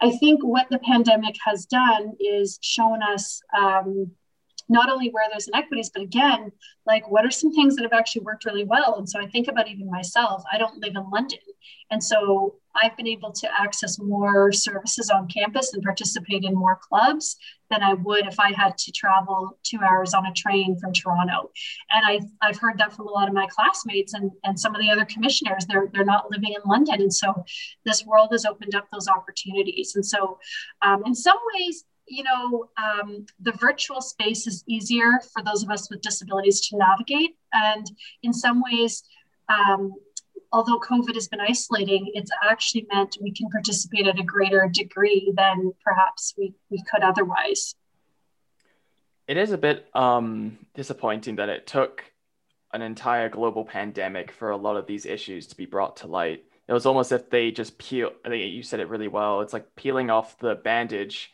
I 0.00 0.10
think 0.16 0.42
what 0.42 0.66
the 0.70 0.78
pandemic 0.78 1.36
has 1.44 1.66
done 1.66 2.12
is 2.20 2.58
shown 2.62 3.02
us 3.02 3.42
um, 3.56 4.10
not 4.68 4.90
only 4.90 5.10
where 5.10 5.28
there's 5.30 5.48
inequities, 5.48 5.90
but 5.92 6.02
again, 6.02 6.52
like 6.86 7.08
what 7.10 7.24
are 7.24 7.30
some 7.30 7.52
things 7.52 7.76
that 7.76 7.82
have 7.82 7.92
actually 7.92 8.22
worked 8.22 8.44
really 8.44 8.64
well? 8.64 8.96
And 8.96 9.08
so 9.08 9.20
I 9.20 9.26
think 9.26 9.48
about 9.48 9.68
even 9.68 9.90
myself, 9.90 10.42
I 10.52 10.58
don't 10.58 10.80
live 10.80 10.94
in 10.96 11.10
London. 11.10 11.38
And 11.90 12.02
so 12.02 12.56
I've 12.74 12.96
been 12.96 13.06
able 13.06 13.32
to 13.32 13.60
access 13.60 13.98
more 13.98 14.50
services 14.50 15.10
on 15.10 15.28
campus 15.28 15.74
and 15.74 15.82
participate 15.82 16.42
in 16.44 16.54
more 16.54 16.78
clubs 16.88 17.36
than 17.70 17.82
I 17.82 17.94
would 17.94 18.26
if 18.26 18.40
I 18.40 18.52
had 18.52 18.78
to 18.78 18.92
travel 18.92 19.58
two 19.62 19.78
hours 19.80 20.14
on 20.14 20.26
a 20.26 20.32
train 20.32 20.78
from 20.78 20.92
Toronto. 20.92 21.50
And 21.90 22.04
I, 22.06 22.46
I've 22.46 22.58
heard 22.58 22.78
that 22.78 22.94
from 22.94 23.08
a 23.08 23.10
lot 23.10 23.28
of 23.28 23.34
my 23.34 23.46
classmates 23.46 24.14
and, 24.14 24.30
and 24.44 24.58
some 24.58 24.74
of 24.74 24.80
the 24.80 24.90
other 24.90 25.04
commissioners. 25.04 25.66
They're, 25.66 25.88
they're 25.92 26.04
not 26.04 26.30
living 26.30 26.54
in 26.54 26.68
London. 26.68 27.02
And 27.02 27.12
so 27.12 27.44
this 27.84 28.06
world 28.06 28.30
has 28.32 28.44
opened 28.46 28.74
up 28.74 28.86
those 28.90 29.08
opportunities. 29.08 29.94
And 29.94 30.04
so, 30.04 30.38
um, 30.80 31.02
in 31.04 31.14
some 31.14 31.38
ways, 31.54 31.84
you 32.06 32.24
know, 32.24 32.68
um, 32.76 33.26
the 33.40 33.52
virtual 33.52 34.00
space 34.00 34.46
is 34.46 34.64
easier 34.66 35.20
for 35.32 35.42
those 35.42 35.62
of 35.62 35.70
us 35.70 35.90
with 35.90 36.00
disabilities 36.00 36.60
to 36.68 36.76
navigate. 36.76 37.36
And 37.52 37.90
in 38.22 38.32
some 38.32 38.62
ways, 38.62 39.02
um, 39.48 39.94
although 40.52 40.78
COVID 40.78 41.14
has 41.14 41.28
been 41.28 41.40
isolating, 41.40 42.10
it's 42.14 42.30
actually 42.42 42.86
meant 42.92 43.16
we 43.20 43.32
can 43.32 43.48
participate 43.50 44.06
at 44.06 44.18
a 44.18 44.22
greater 44.22 44.68
degree 44.72 45.32
than 45.36 45.72
perhaps 45.84 46.34
we, 46.36 46.54
we 46.70 46.82
could 46.90 47.02
otherwise. 47.02 47.74
It 49.26 49.36
is 49.36 49.52
a 49.52 49.58
bit 49.58 49.86
um, 49.94 50.58
disappointing 50.74 51.36
that 51.36 51.48
it 51.48 51.66
took 51.66 52.04
an 52.74 52.82
entire 52.82 53.28
global 53.28 53.64
pandemic 53.64 54.32
for 54.32 54.50
a 54.50 54.56
lot 54.56 54.76
of 54.76 54.86
these 54.86 55.06
issues 55.06 55.46
to 55.46 55.56
be 55.56 55.66
brought 55.66 55.98
to 55.98 56.06
light. 56.06 56.44
It 56.68 56.72
was 56.72 56.86
almost 56.86 57.12
if 57.12 57.30
they 57.30 57.50
just 57.50 57.78
peel, 57.78 58.12
I 58.24 58.28
think 58.28 58.52
you 58.52 58.62
said 58.62 58.80
it 58.80 58.88
really 58.88 59.08
well. 59.08 59.40
It's 59.40 59.52
like 59.52 59.76
peeling 59.76 60.10
off 60.10 60.38
the 60.38 60.54
bandage 60.54 61.30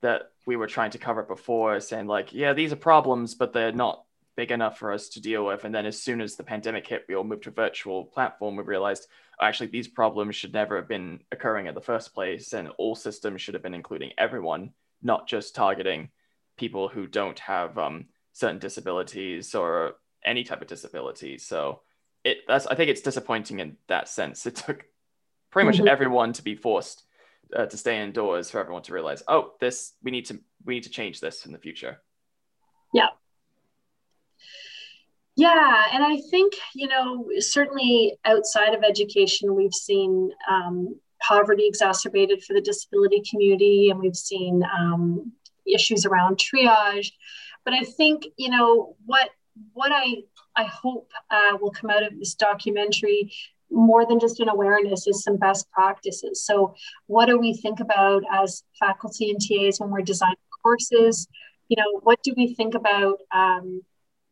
that 0.00 0.30
we 0.46 0.56
were 0.56 0.66
trying 0.66 0.90
to 0.92 0.98
cover 0.98 1.22
before, 1.22 1.80
saying 1.80 2.06
like, 2.06 2.32
yeah, 2.32 2.52
these 2.52 2.72
are 2.72 2.76
problems, 2.76 3.34
but 3.34 3.52
they're 3.52 3.72
not 3.72 4.04
big 4.36 4.52
enough 4.52 4.78
for 4.78 4.92
us 4.92 5.08
to 5.08 5.20
deal 5.20 5.44
with. 5.44 5.64
And 5.64 5.74
then 5.74 5.84
as 5.84 6.00
soon 6.00 6.20
as 6.20 6.36
the 6.36 6.44
pandemic 6.44 6.86
hit, 6.86 7.04
we 7.08 7.16
all 7.16 7.24
moved 7.24 7.42
to 7.44 7.48
a 7.50 7.52
virtual 7.52 8.04
platform. 8.04 8.56
We 8.56 8.62
realized 8.62 9.08
oh, 9.40 9.44
actually 9.44 9.66
these 9.66 9.88
problems 9.88 10.36
should 10.36 10.52
never 10.52 10.76
have 10.76 10.88
been 10.88 11.20
occurring 11.32 11.66
in 11.66 11.74
the 11.74 11.80
first 11.80 12.14
place, 12.14 12.52
and 12.52 12.68
all 12.78 12.94
systems 12.94 13.42
should 13.42 13.54
have 13.54 13.62
been 13.62 13.74
including 13.74 14.12
everyone, 14.16 14.72
not 15.02 15.26
just 15.26 15.54
targeting 15.54 16.10
people 16.56 16.88
who 16.88 17.06
don't 17.06 17.38
have 17.40 17.78
um, 17.78 18.06
certain 18.32 18.58
disabilities 18.58 19.54
or 19.54 19.94
any 20.24 20.44
type 20.44 20.62
of 20.62 20.68
disability. 20.68 21.38
So 21.38 21.80
it 22.24 22.38
that's 22.46 22.66
I 22.66 22.74
think 22.74 22.90
it's 22.90 23.00
disappointing 23.00 23.58
in 23.58 23.76
that 23.88 24.08
sense. 24.08 24.46
It 24.46 24.56
took 24.56 24.84
pretty 25.50 25.66
much 25.66 25.78
mm-hmm. 25.78 25.88
everyone 25.88 26.32
to 26.34 26.42
be 26.42 26.54
forced 26.54 27.04
uh, 27.54 27.66
to 27.66 27.76
stay 27.76 28.02
indoors 28.02 28.50
for 28.50 28.58
everyone 28.58 28.82
to 28.82 28.92
realize, 28.92 29.22
oh, 29.28 29.54
this 29.60 29.94
we 30.02 30.10
need 30.10 30.26
to 30.26 30.40
we 30.64 30.74
need 30.74 30.84
to 30.84 30.90
change 30.90 31.20
this 31.20 31.46
in 31.46 31.52
the 31.52 31.58
future. 31.58 32.00
Yeah. 32.92 33.08
Yeah, 35.36 35.84
and 35.92 36.02
I 36.02 36.20
think 36.30 36.54
you 36.74 36.88
know 36.88 37.26
certainly 37.38 38.18
outside 38.24 38.74
of 38.74 38.82
education, 38.82 39.54
we've 39.54 39.72
seen 39.72 40.32
um, 40.50 40.96
poverty 41.20 41.66
exacerbated 41.66 42.42
for 42.42 42.54
the 42.54 42.60
disability 42.60 43.22
community, 43.28 43.90
and 43.90 44.00
we've 44.00 44.16
seen 44.16 44.64
um, 44.76 45.32
issues 45.64 46.04
around 46.04 46.38
triage. 46.38 47.12
But 47.64 47.74
I 47.74 47.84
think 47.84 48.24
you 48.36 48.50
know 48.50 48.96
what 49.06 49.30
what 49.74 49.92
I 49.94 50.24
I 50.56 50.64
hope 50.64 51.12
uh, 51.30 51.56
will 51.60 51.70
come 51.70 51.90
out 51.90 52.02
of 52.02 52.18
this 52.18 52.34
documentary 52.34 53.32
more 53.70 54.06
than 54.06 54.18
just 54.18 54.40
an 54.40 54.48
awareness 54.48 55.06
is 55.06 55.22
some 55.22 55.36
best 55.36 55.70
practices. 55.70 56.44
So, 56.44 56.74
what 57.06 57.26
do 57.26 57.38
we 57.38 57.54
think 57.54 57.80
about 57.80 58.22
as 58.32 58.62
faculty 58.78 59.30
and 59.30 59.40
TAs 59.40 59.80
when 59.80 59.90
we're 59.90 60.02
designing 60.02 60.36
courses? 60.62 61.28
You 61.68 61.76
know, 61.76 62.00
what 62.02 62.22
do 62.22 62.32
we 62.36 62.54
think 62.54 62.74
about 62.74 63.18
um, 63.32 63.82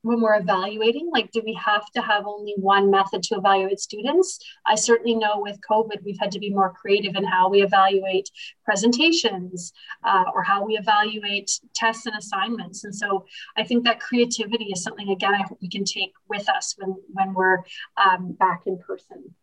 when 0.06 0.20
we're 0.20 0.38
evaluating? 0.38 1.10
Like, 1.12 1.32
do 1.32 1.42
we 1.44 1.54
have 1.54 1.90
to 1.90 2.00
have 2.00 2.26
only 2.26 2.54
one 2.56 2.90
method 2.90 3.22
to 3.24 3.34
evaluate 3.34 3.80
students? 3.80 4.38
I 4.64 4.76
certainly 4.76 5.16
know 5.16 5.34
with 5.36 5.58
COVID, 5.68 6.04
we've 6.04 6.18
had 6.18 6.30
to 6.32 6.38
be 6.38 6.50
more 6.50 6.72
creative 6.72 7.16
in 7.16 7.24
how 7.24 7.48
we 7.48 7.62
evaluate 7.62 8.30
presentations 8.64 9.72
uh, 10.04 10.24
or 10.32 10.42
how 10.42 10.64
we 10.64 10.78
evaluate 10.78 11.50
tests 11.74 12.06
and 12.06 12.16
assignments. 12.16 12.84
And 12.84 12.94
so 12.94 13.26
I 13.56 13.64
think 13.64 13.84
that 13.84 14.00
creativity 14.00 14.66
is 14.66 14.82
something, 14.82 15.08
again, 15.10 15.34
I 15.34 15.42
hope 15.42 15.58
we 15.60 15.68
can 15.68 15.84
take 15.84 16.12
with 16.28 16.48
us 16.48 16.74
when, 16.78 16.94
when 17.12 17.34
we're 17.34 17.58
um, 17.96 18.32
back 18.32 18.62
in 18.66 18.78
person. 18.78 19.34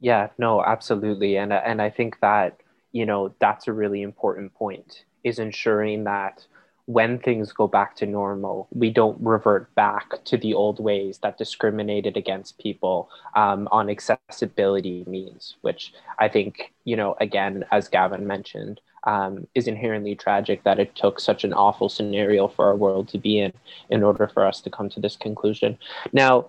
Yeah, 0.00 0.28
no, 0.38 0.62
absolutely. 0.62 1.36
And, 1.36 1.52
and 1.52 1.80
I 1.80 1.88
think 1.88 2.18
that, 2.20 2.60
you 2.92 3.06
know, 3.06 3.34
that's 3.38 3.68
a 3.68 3.72
really 3.72 4.02
important 4.02 4.54
point 4.54 5.04
is 5.22 5.38
ensuring 5.38 6.04
that 6.04 6.46
when 6.86 7.18
things 7.18 7.52
go 7.52 7.66
back 7.66 7.96
to 7.96 8.06
normal, 8.06 8.68
we 8.72 8.90
don't 8.90 9.18
revert 9.20 9.74
back 9.74 10.22
to 10.24 10.36
the 10.36 10.52
old 10.52 10.78
ways 10.78 11.18
that 11.22 11.38
discriminated 11.38 12.16
against 12.16 12.58
people 12.58 13.08
um, 13.34 13.68
on 13.72 13.88
accessibility 13.88 15.04
means, 15.06 15.56
which 15.62 15.94
I 16.18 16.28
think, 16.28 16.72
you 16.84 16.96
know, 16.96 17.16
again, 17.20 17.64
as 17.72 17.88
Gavin 17.88 18.26
mentioned, 18.26 18.80
um, 19.04 19.46
is 19.54 19.66
inherently 19.66 20.14
tragic 20.14 20.64
that 20.64 20.78
it 20.78 20.94
took 20.94 21.20
such 21.20 21.44
an 21.44 21.52
awful 21.52 21.88
scenario 21.88 22.48
for 22.48 22.66
our 22.66 22.76
world 22.76 23.08
to 23.08 23.18
be 23.18 23.38
in 23.38 23.52
in 23.90 24.02
order 24.02 24.26
for 24.26 24.46
us 24.46 24.60
to 24.62 24.70
come 24.70 24.88
to 24.90 25.00
this 25.00 25.16
conclusion. 25.16 25.78
Now, 26.12 26.46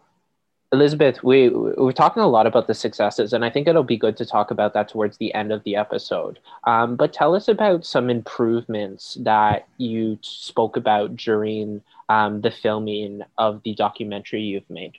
Elizabeth, 0.72 1.24
we 1.24 1.50
we're 1.50 1.92
talking 1.92 2.24
a 2.24 2.28
lot 2.28 2.48
about 2.48 2.68
the 2.68 2.74
successes, 2.74 3.34
and 3.34 3.46
I 3.46 3.50
think 3.50 3.68
it'll 3.68 3.84
be 3.84 3.98
good 3.98 4.18
to 4.18 4.26
talk 4.26 4.52
about 4.52 4.74
that 4.74 4.90
towards 4.90 5.18
the 5.18 5.34
end 5.34 5.52
of 5.52 5.64
the 5.64 5.76
episode. 5.76 6.40
Um, 6.66 6.96
but 6.96 7.14
tell 7.14 7.36
us 7.36 7.48
about 7.48 7.86
some 7.86 8.10
improvements 8.10 9.16
that 9.22 9.68
you 9.78 10.18
spoke 10.22 10.76
about 10.76 11.16
during 11.16 11.82
um, 12.10 12.42
the 12.42 12.52
filming 12.52 13.22
of 13.38 13.62
the 13.64 13.76
documentary 13.76 14.42
you've 14.42 14.70
made. 14.70 14.98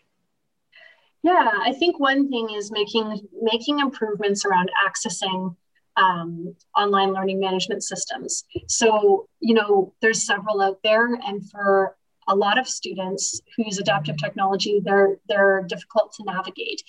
Yeah, 1.23 1.51
I 1.61 1.73
think 1.73 1.99
one 1.99 2.29
thing 2.29 2.51
is 2.51 2.71
making 2.71 3.29
making 3.43 3.81
improvements 3.81 4.45
around 4.45 4.71
accessing 4.87 5.57
um, 5.97 6.55
online 6.77 7.13
learning 7.13 7.41
management 7.41 7.83
systems. 7.83 8.45
So 8.69 9.29
you 9.41 9.55
know, 9.55 9.93
there's 10.01 10.25
several 10.25 10.63
out 10.63 10.79
there, 10.85 11.07
and 11.07 11.49
for 11.51 11.97
a 12.29 12.35
lot 12.35 12.59
of 12.59 12.69
students 12.69 13.41
who 13.57 13.65
use 13.65 13.79
adaptive 13.79 14.17
technology, 14.17 14.81
they're, 14.85 15.19
they're 15.29 15.63
difficult 15.69 16.13
to 16.15 16.25
navigate. 16.25 16.83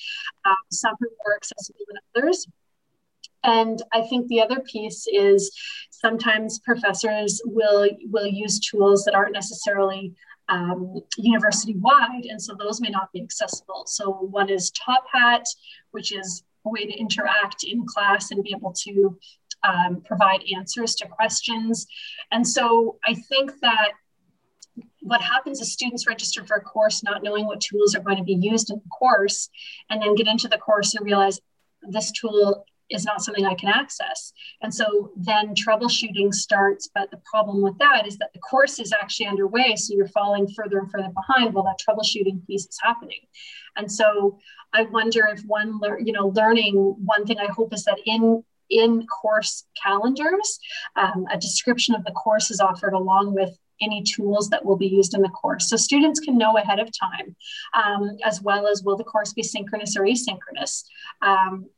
Um, 0.46 0.56
some 0.72 0.94
are 0.94 1.12
more 1.26 1.36
accessible 1.36 1.86
than 1.88 1.98
others. 2.16 2.48
And 3.44 3.82
I 3.94 4.02
think 4.02 4.28
the 4.28 4.42
other 4.42 4.60
piece 4.62 5.08
is 5.08 5.52
sometimes 5.92 6.60
professors 6.60 7.42
will, 7.46 7.88
will 8.10 8.26
use 8.26 8.60
tools 8.60 9.04
that 9.06 9.16
aren't 9.16 9.34
necessarily 9.34 10.14
um, 10.50 11.02
university 11.18 11.76
wide, 11.76 12.26
and 12.30 12.42
so 12.42 12.56
those 12.56 12.80
may 12.82 12.90
not 12.90 13.12
be 13.12 13.22
accessible. 13.22 13.84
So 13.86 14.12
one 14.12 14.50
is 14.50 14.72
Top 14.72 15.06
Hat, 15.12 15.46
which 15.92 16.12
is 16.12 16.44
a 16.66 16.70
way 16.70 16.86
to 16.86 16.94
interact 16.98 17.64
in 17.64 17.86
class 17.86 18.32
and 18.32 18.44
be 18.44 18.54
able 18.56 18.74
to 18.74 19.18
um, 19.64 20.02
provide 20.06 20.42
answers 20.56 20.96
to 20.96 21.08
questions. 21.08 21.88
And 22.32 22.48
so 22.48 22.98
I 23.06 23.14
think 23.14 23.60
that 23.62 23.92
what 25.08 25.22
happens 25.22 25.62
is 25.62 25.72
students 25.72 26.08
register 26.08 26.44
for 26.44 26.58
a 26.58 26.62
course 26.62 27.04
not 27.04 27.24
knowing 27.24 27.46
what 27.46 27.62
tools 27.62 27.96
are 27.96 28.02
going 28.02 28.18
to 28.18 28.24
be 28.24 28.34
used 28.36 28.70
in 28.70 28.78
the 28.78 28.90
course 28.90 29.50
and 29.90 30.02
then 30.02 30.16
get 30.16 30.28
into 30.28 30.48
the 30.48 30.58
course 30.58 30.94
and 30.94 31.06
realize 31.06 31.40
this 31.82 32.12
tool 32.12 32.66
is 32.90 33.06
not 33.06 33.22
something 33.22 33.46
I 33.46 33.54
can 33.54 33.70
access. 33.70 34.32
And 34.62 34.74
so 34.74 35.12
then 35.18 35.54
troubleshooting 35.54 36.34
starts. 36.34 36.90
But 36.94 37.12
the 37.12 37.22
problem 37.30 37.62
with 37.62 37.78
that 37.80 38.08
is 38.08 38.18
that 38.18 38.32
the 38.34 38.40
course 38.40 38.80
is 38.80 38.94
actually 38.94 39.28
underway. 39.28 39.76
So 39.76 39.94
you're 39.94 40.08
falling 40.08 40.48
further 40.48 40.80
and 40.80 40.90
further 40.90 41.10
behind 41.10 41.54
while 41.54 41.66
that 41.66 41.80
troubleshooting 41.80 42.46
piece 42.48 42.66
is 42.66 42.80
happening. 42.82 43.20
And 43.76 43.92
so 43.92 44.40
I 44.74 44.84
wonder 44.84 45.28
if 45.28 45.42
one, 45.42 45.80
you 46.04 46.14
know, 46.14 46.30
learning, 46.30 46.76
one 47.04 47.26
thing 47.26 47.40
I 47.40 47.52
hope 47.52 47.74
is 47.74 47.84
that 47.86 48.00
in 48.06 48.44
in 48.70 49.08
course 49.08 49.64
calendars, 49.82 50.60
um, 50.98 51.26
a 51.32 51.38
description 51.38 51.96
of 51.96 52.04
the 52.04 52.12
course 52.12 52.52
is 52.52 52.60
offered 52.60 52.92
along 52.94 53.34
with 53.34 53.58
any 53.82 54.04
tools 54.04 54.50
that 54.50 54.64
will 54.64 54.78
be 54.78 54.88
used 54.88 55.14
in 55.14 55.22
the 55.22 55.30
course. 55.30 55.70
So 55.70 55.78
students 55.78 56.20
can 56.20 56.38
know 56.38 56.58
ahead 56.58 56.80
of 56.80 56.90
time, 56.98 57.36
um, 57.74 58.18
as 58.24 58.42
well 58.42 58.68
as 58.68 58.84
will 58.84 58.98
the 58.98 59.04
course 59.04 59.34
be 59.34 59.44
synchronous 59.44 59.98
or 59.98 60.02
asynchronous. 60.02 60.84
Um, 61.22 61.70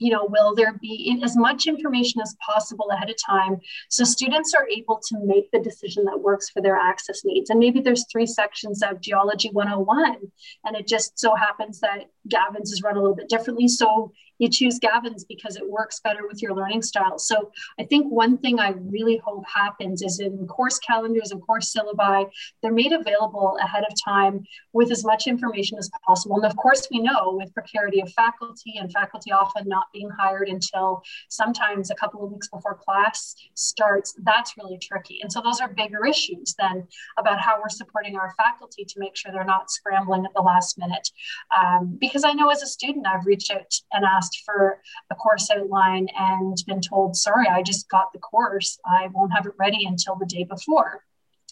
you 0.00 0.10
know, 0.10 0.26
will 0.28 0.54
there 0.54 0.72
be 0.80 1.20
as 1.22 1.36
much 1.36 1.66
information 1.66 2.20
as 2.22 2.34
possible 2.44 2.88
ahead 2.90 3.10
of 3.10 3.16
time 3.24 3.60
so 3.90 4.02
students 4.02 4.54
are 4.54 4.66
able 4.66 4.98
to 5.08 5.18
make 5.22 5.50
the 5.50 5.60
decision 5.60 6.06
that 6.06 6.18
works 6.18 6.48
for 6.48 6.62
their 6.62 6.76
access 6.76 7.22
needs? 7.24 7.50
And 7.50 7.60
maybe 7.60 7.80
there's 7.80 8.06
three 8.10 8.26
sections 8.26 8.82
of 8.82 9.00
Geology 9.00 9.50
101, 9.52 10.16
and 10.64 10.76
it 10.76 10.88
just 10.88 11.18
so 11.18 11.34
happens 11.34 11.80
that 11.80 12.06
Gavin's 12.28 12.72
is 12.72 12.82
run 12.82 12.96
a 12.96 13.00
little 13.00 13.16
bit 13.16 13.28
differently. 13.28 13.68
So 13.68 14.12
you 14.40 14.48
choose 14.48 14.78
Gavin's 14.78 15.24
because 15.24 15.56
it 15.56 15.68
works 15.68 16.00
better 16.02 16.26
with 16.26 16.42
your 16.42 16.54
learning 16.54 16.82
style. 16.82 17.18
So 17.18 17.52
I 17.78 17.84
think 17.84 18.10
one 18.10 18.38
thing 18.38 18.58
I 18.58 18.70
really 18.70 19.18
hope 19.18 19.44
happens 19.46 20.02
is 20.02 20.18
in 20.18 20.46
course 20.46 20.78
calendars 20.78 21.30
and 21.30 21.42
course 21.42 21.74
syllabi, 21.74 22.26
they're 22.62 22.72
made 22.72 22.92
available 22.92 23.58
ahead 23.62 23.84
of 23.84 23.94
time 24.02 24.42
with 24.72 24.90
as 24.90 25.04
much 25.04 25.26
information 25.26 25.76
as 25.78 25.90
possible. 26.06 26.36
And 26.36 26.46
of 26.46 26.56
course, 26.56 26.88
we 26.90 27.00
know 27.00 27.36
with 27.38 27.52
precarity 27.52 28.00
of 28.00 28.10
faculty 28.12 28.74
and 28.78 28.90
faculty 28.90 29.30
often 29.30 29.68
not 29.68 29.86
being 29.92 30.08
hired 30.18 30.48
until 30.48 31.02
sometimes 31.28 31.90
a 31.90 31.94
couple 31.94 32.24
of 32.24 32.32
weeks 32.32 32.48
before 32.48 32.74
class 32.74 33.36
starts, 33.54 34.14
that's 34.22 34.56
really 34.56 34.78
tricky. 34.78 35.18
And 35.22 35.30
so 35.30 35.42
those 35.42 35.60
are 35.60 35.68
bigger 35.68 36.06
issues 36.06 36.54
than 36.58 36.88
about 37.18 37.40
how 37.40 37.58
we're 37.60 37.68
supporting 37.68 38.16
our 38.16 38.32
faculty 38.38 38.86
to 38.86 38.94
make 38.98 39.16
sure 39.16 39.32
they're 39.32 39.44
not 39.44 39.70
scrambling 39.70 40.24
at 40.24 40.32
the 40.34 40.40
last 40.40 40.78
minute. 40.78 41.10
Um, 41.54 41.98
because 42.10 42.24
I 42.24 42.32
know 42.32 42.50
as 42.50 42.62
a 42.62 42.66
student, 42.66 43.06
I've 43.06 43.24
reached 43.24 43.52
out 43.52 43.72
and 43.92 44.04
asked 44.04 44.42
for 44.44 44.80
a 45.10 45.14
course 45.14 45.48
outline 45.50 46.08
and 46.18 46.56
been 46.66 46.80
told, 46.80 47.16
sorry, 47.16 47.46
I 47.46 47.62
just 47.62 47.88
got 47.88 48.12
the 48.12 48.18
course. 48.18 48.80
I 48.84 49.08
won't 49.12 49.32
have 49.32 49.46
it 49.46 49.52
ready 49.58 49.86
until 49.86 50.16
the 50.16 50.26
day 50.26 50.42
before. 50.42 51.04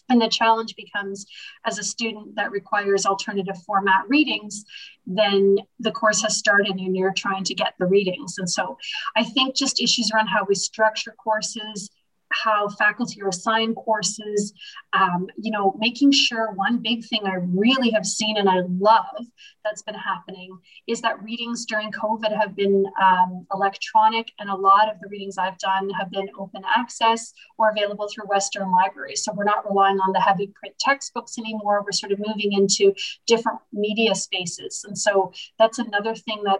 And 0.09 0.21
the 0.21 0.27
challenge 0.27 0.75
becomes 0.75 1.25
as 1.65 1.77
a 1.77 1.83
student 1.83 2.35
that 2.35 2.51
requires 2.51 3.05
alternative 3.05 3.61
format 3.65 4.09
readings, 4.09 4.65
then 5.05 5.59
the 5.79 5.91
course 5.91 6.21
has 6.23 6.37
started 6.37 6.75
and 6.75 6.97
you're 6.97 7.13
trying 7.13 7.43
to 7.45 7.53
get 7.53 7.75
the 7.79 7.85
readings. 7.85 8.37
And 8.37 8.49
so 8.49 8.77
I 9.15 9.23
think 9.23 9.55
just 9.55 9.81
issues 9.81 10.11
around 10.11 10.27
how 10.27 10.45
we 10.45 10.55
structure 10.55 11.15
courses, 11.23 11.89
how 12.31 12.69
faculty 12.69 13.21
are 13.21 13.29
assigned 13.29 13.75
courses, 13.75 14.53
um, 14.93 15.27
you 15.37 15.51
know, 15.51 15.75
making 15.79 16.11
sure 16.11 16.51
one 16.53 16.77
big 16.77 17.05
thing 17.05 17.21
I 17.25 17.35
really 17.53 17.89
have 17.91 18.05
seen 18.05 18.37
and 18.37 18.49
I 18.49 18.61
love 18.79 19.25
that's 19.63 19.81
been 19.81 19.95
happening 19.95 20.57
is 20.87 21.01
that 21.01 21.21
readings 21.21 21.65
during 21.65 21.91
COVID 21.91 22.35
have 22.35 22.55
been 22.55 22.85
um, 23.01 23.45
electronic, 23.53 24.31
and 24.39 24.49
a 24.49 24.55
lot 24.55 24.91
of 24.91 24.99
the 24.99 25.07
readings 25.09 25.37
I've 25.37 25.57
done 25.57 25.89
have 25.91 26.09
been 26.11 26.27
open 26.37 26.63
access 26.75 27.33
or 27.57 27.69
available 27.69 28.07
through 28.13 28.27
Western 28.27 28.71
libraries. 28.71 29.23
So 29.23 29.33
we're 29.33 29.43
not 29.43 29.67
relying 29.69 29.99
on 29.99 30.13
the 30.13 30.19
heavy 30.19 30.47
print 30.47 30.75
textbooks 30.79 31.37
anymore. 31.37 31.83
We're 31.83 31.91
sort 31.91 32.11
of 32.11 32.19
moving 32.19 32.53
into 32.53 32.93
different 33.27 33.59
media 33.73 34.15
spaces. 34.15 34.83
And 34.87 34.97
so 34.97 35.33
that's 35.57 35.79
another 35.79 36.15
thing 36.15 36.43
that 36.45 36.59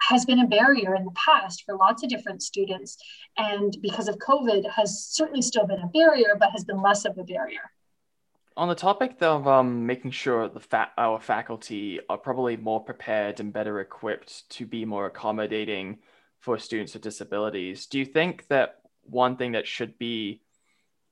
has 0.00 0.24
been 0.24 0.40
a 0.40 0.46
barrier 0.46 0.94
in 0.94 1.04
the 1.04 1.10
past 1.12 1.64
for 1.64 1.76
lots 1.76 2.02
of 2.02 2.08
different 2.08 2.42
students. 2.42 2.96
And 3.36 3.76
because 3.82 4.08
of 4.08 4.18
COVID, 4.18 4.70
has 4.70 5.04
certainly 5.04 5.42
still 5.42 5.66
been 5.66 5.80
a 5.80 5.88
barrier, 5.88 6.36
but 6.38 6.50
has 6.50 6.64
been 6.64 6.80
less 6.80 7.04
of 7.04 7.18
a 7.18 7.24
barrier. 7.24 7.70
On 8.56 8.68
the 8.68 8.74
topic 8.74 9.16
of 9.20 9.46
um, 9.46 9.84
making 9.84 10.12
sure 10.12 10.50
fa- 10.60 10.90
our 10.96 11.20
faculty 11.20 12.00
are 12.08 12.16
probably 12.16 12.56
more 12.56 12.82
prepared 12.82 13.38
and 13.38 13.52
better 13.52 13.80
equipped 13.80 14.48
to 14.50 14.64
be 14.64 14.86
more 14.86 15.06
accommodating 15.06 15.98
for 16.38 16.58
students 16.58 16.94
with 16.94 17.02
disabilities, 17.02 17.86
do 17.86 17.98
you 17.98 18.06
think 18.06 18.46
that 18.48 18.76
one 19.02 19.36
thing 19.36 19.52
that 19.52 19.66
should 19.66 19.98
be 19.98 20.40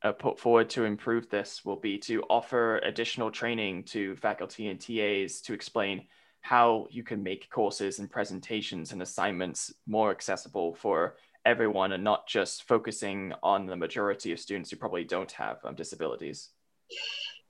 uh, 0.03 0.13
put 0.13 0.39
forward 0.39 0.71
to 0.71 0.85
improve 0.85 1.29
this 1.29 1.65
will 1.65 1.77
be 1.77 1.99
to 1.99 2.23
offer 2.29 2.79
additional 2.79 3.31
training 3.31 3.85
to 3.85 4.17
faculty 4.17 4.69
and 4.69 4.81
TAs 4.81 5.41
to 5.43 5.55
explain 5.55 6.07
how 6.45 6.87
you 6.91 7.03
can 7.03 7.23
make 7.23 7.49
courses 7.49 8.01
and 8.01 8.11
presentations 8.11 8.93
and 8.93 9.01
assignments 9.01 9.73
more 9.87 10.11
accessible 10.11 10.75
for 10.75 11.17
everyone 11.47 11.93
and 11.93 12.05
not 12.05 12.27
just 12.27 12.69
focusing 12.69 13.33
on 13.43 13.65
the 13.65 13.75
majority 13.75 14.31
of 14.31 14.39
students 14.39 14.71
who 14.71 14.77
probably 14.77 15.05
don't 15.05 15.33
have 15.33 15.57
um, 15.65 15.75
disabilities. 15.75 16.51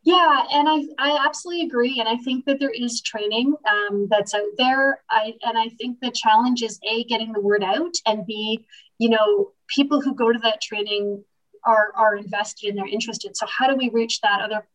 Yeah, 0.05 0.45
and 0.53 0.69
I, 0.69 0.85
I 1.01 1.27
absolutely 1.27 1.67
agree. 1.67 1.99
And 1.99 2.09
I 2.09 2.19
think 2.19 2.45
that 2.45 2.61
there 2.61 2.71
is 2.71 3.01
training 3.01 3.57
um, 3.69 4.07
that's 4.09 4.33
out 4.33 4.43
there. 4.59 5.01
I, 5.11 5.33
and 5.43 5.59
I 5.59 5.71
think 5.71 5.99
the 6.01 6.13
challenge 6.13 6.63
is 6.63 6.79
A, 6.89 7.03
getting 7.03 7.33
the 7.33 7.41
word 7.41 7.65
out, 7.65 7.95
and 8.07 8.25
B, 8.25 8.65
you 8.99 9.09
know, 9.09 9.51
people 9.67 10.01
who 10.01 10.15
go 10.15 10.33
to 10.33 10.39
that 10.45 10.61
training 10.61 11.25
are, 11.65 11.91
are 11.97 12.15
invested 12.15 12.69
and 12.69 12.79
they're 12.79 12.87
interested. 12.87 13.37
So 13.37 13.47
how 13.47 13.67
do 13.67 13.75
we 13.75 13.91
reach 13.91 14.21
that 14.21 14.41
other 14.41 14.69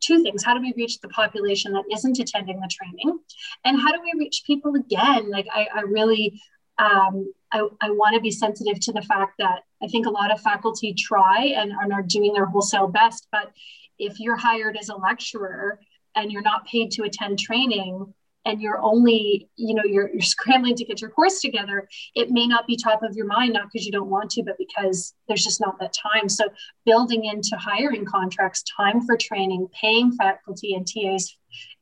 two 0.00 0.22
things 0.22 0.44
how 0.44 0.54
do 0.54 0.60
we 0.60 0.72
reach 0.76 1.00
the 1.00 1.08
population 1.08 1.72
that 1.72 1.84
isn't 1.92 2.18
attending 2.18 2.60
the 2.60 2.70
training 2.70 3.18
and 3.64 3.80
how 3.80 3.90
do 3.92 4.00
we 4.02 4.12
reach 4.18 4.42
people 4.46 4.74
again 4.74 5.30
like 5.30 5.46
i, 5.52 5.66
I 5.74 5.80
really 5.82 6.40
um, 6.78 7.32
I, 7.50 7.66
I 7.80 7.90
want 7.90 8.14
to 8.14 8.20
be 8.20 8.30
sensitive 8.30 8.80
to 8.80 8.92
the 8.92 9.02
fact 9.02 9.34
that 9.38 9.62
I 9.82 9.88
think 9.88 10.06
a 10.06 10.10
lot 10.10 10.30
of 10.30 10.40
faculty 10.40 10.94
try 10.94 11.52
and, 11.56 11.72
and 11.72 11.92
are 11.92 12.02
doing 12.02 12.32
their 12.32 12.46
wholesale 12.46 12.88
best. 12.88 13.26
But 13.32 13.52
if 13.98 14.20
you're 14.20 14.36
hired 14.36 14.76
as 14.76 14.88
a 14.88 14.96
lecturer 14.96 15.80
and 16.14 16.30
you're 16.30 16.42
not 16.42 16.66
paid 16.66 16.90
to 16.92 17.02
attend 17.02 17.38
training, 17.38 18.14
and 18.48 18.62
you're 18.62 18.80
only 18.80 19.48
you 19.56 19.74
know 19.74 19.84
you're, 19.84 20.10
you're 20.10 20.20
scrambling 20.22 20.74
to 20.74 20.84
get 20.84 21.00
your 21.00 21.10
course 21.10 21.40
together 21.40 21.88
it 22.14 22.30
may 22.30 22.46
not 22.46 22.66
be 22.66 22.76
top 22.76 23.02
of 23.02 23.14
your 23.14 23.26
mind 23.26 23.52
not 23.52 23.68
because 23.70 23.86
you 23.86 23.92
don't 23.92 24.10
want 24.10 24.30
to 24.30 24.42
but 24.42 24.56
because 24.58 25.14
there's 25.28 25.44
just 25.44 25.60
not 25.60 25.78
that 25.78 25.92
time. 25.92 26.28
So 26.28 26.44
building 26.84 27.26
into 27.26 27.56
hiring 27.56 28.04
contracts 28.04 28.64
time 28.76 29.02
for 29.02 29.16
training 29.16 29.68
paying 29.78 30.12
faculty 30.12 30.74
and 30.74 30.86
tas 30.86 31.36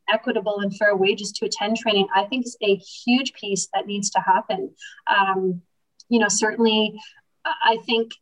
equitable 0.09 0.61
and 0.61 0.77
fair 0.77 0.97
wages 0.97 1.33
to 1.33 1.47
attend 1.47 1.77
training 1.77 2.07
i 2.15 2.25
think 2.25 2.47
is 2.47 2.57
a 2.63 2.77
huge 2.77 3.33
piece 3.33 3.69
that 3.73 3.87
needs 3.87 4.11
to 4.11 4.21
happen. 4.21 4.73
Um, 5.07 5.63
you 6.09 6.19
know 6.19 6.29
certainly 6.29 6.99
i 7.45 7.79
think 7.87 8.13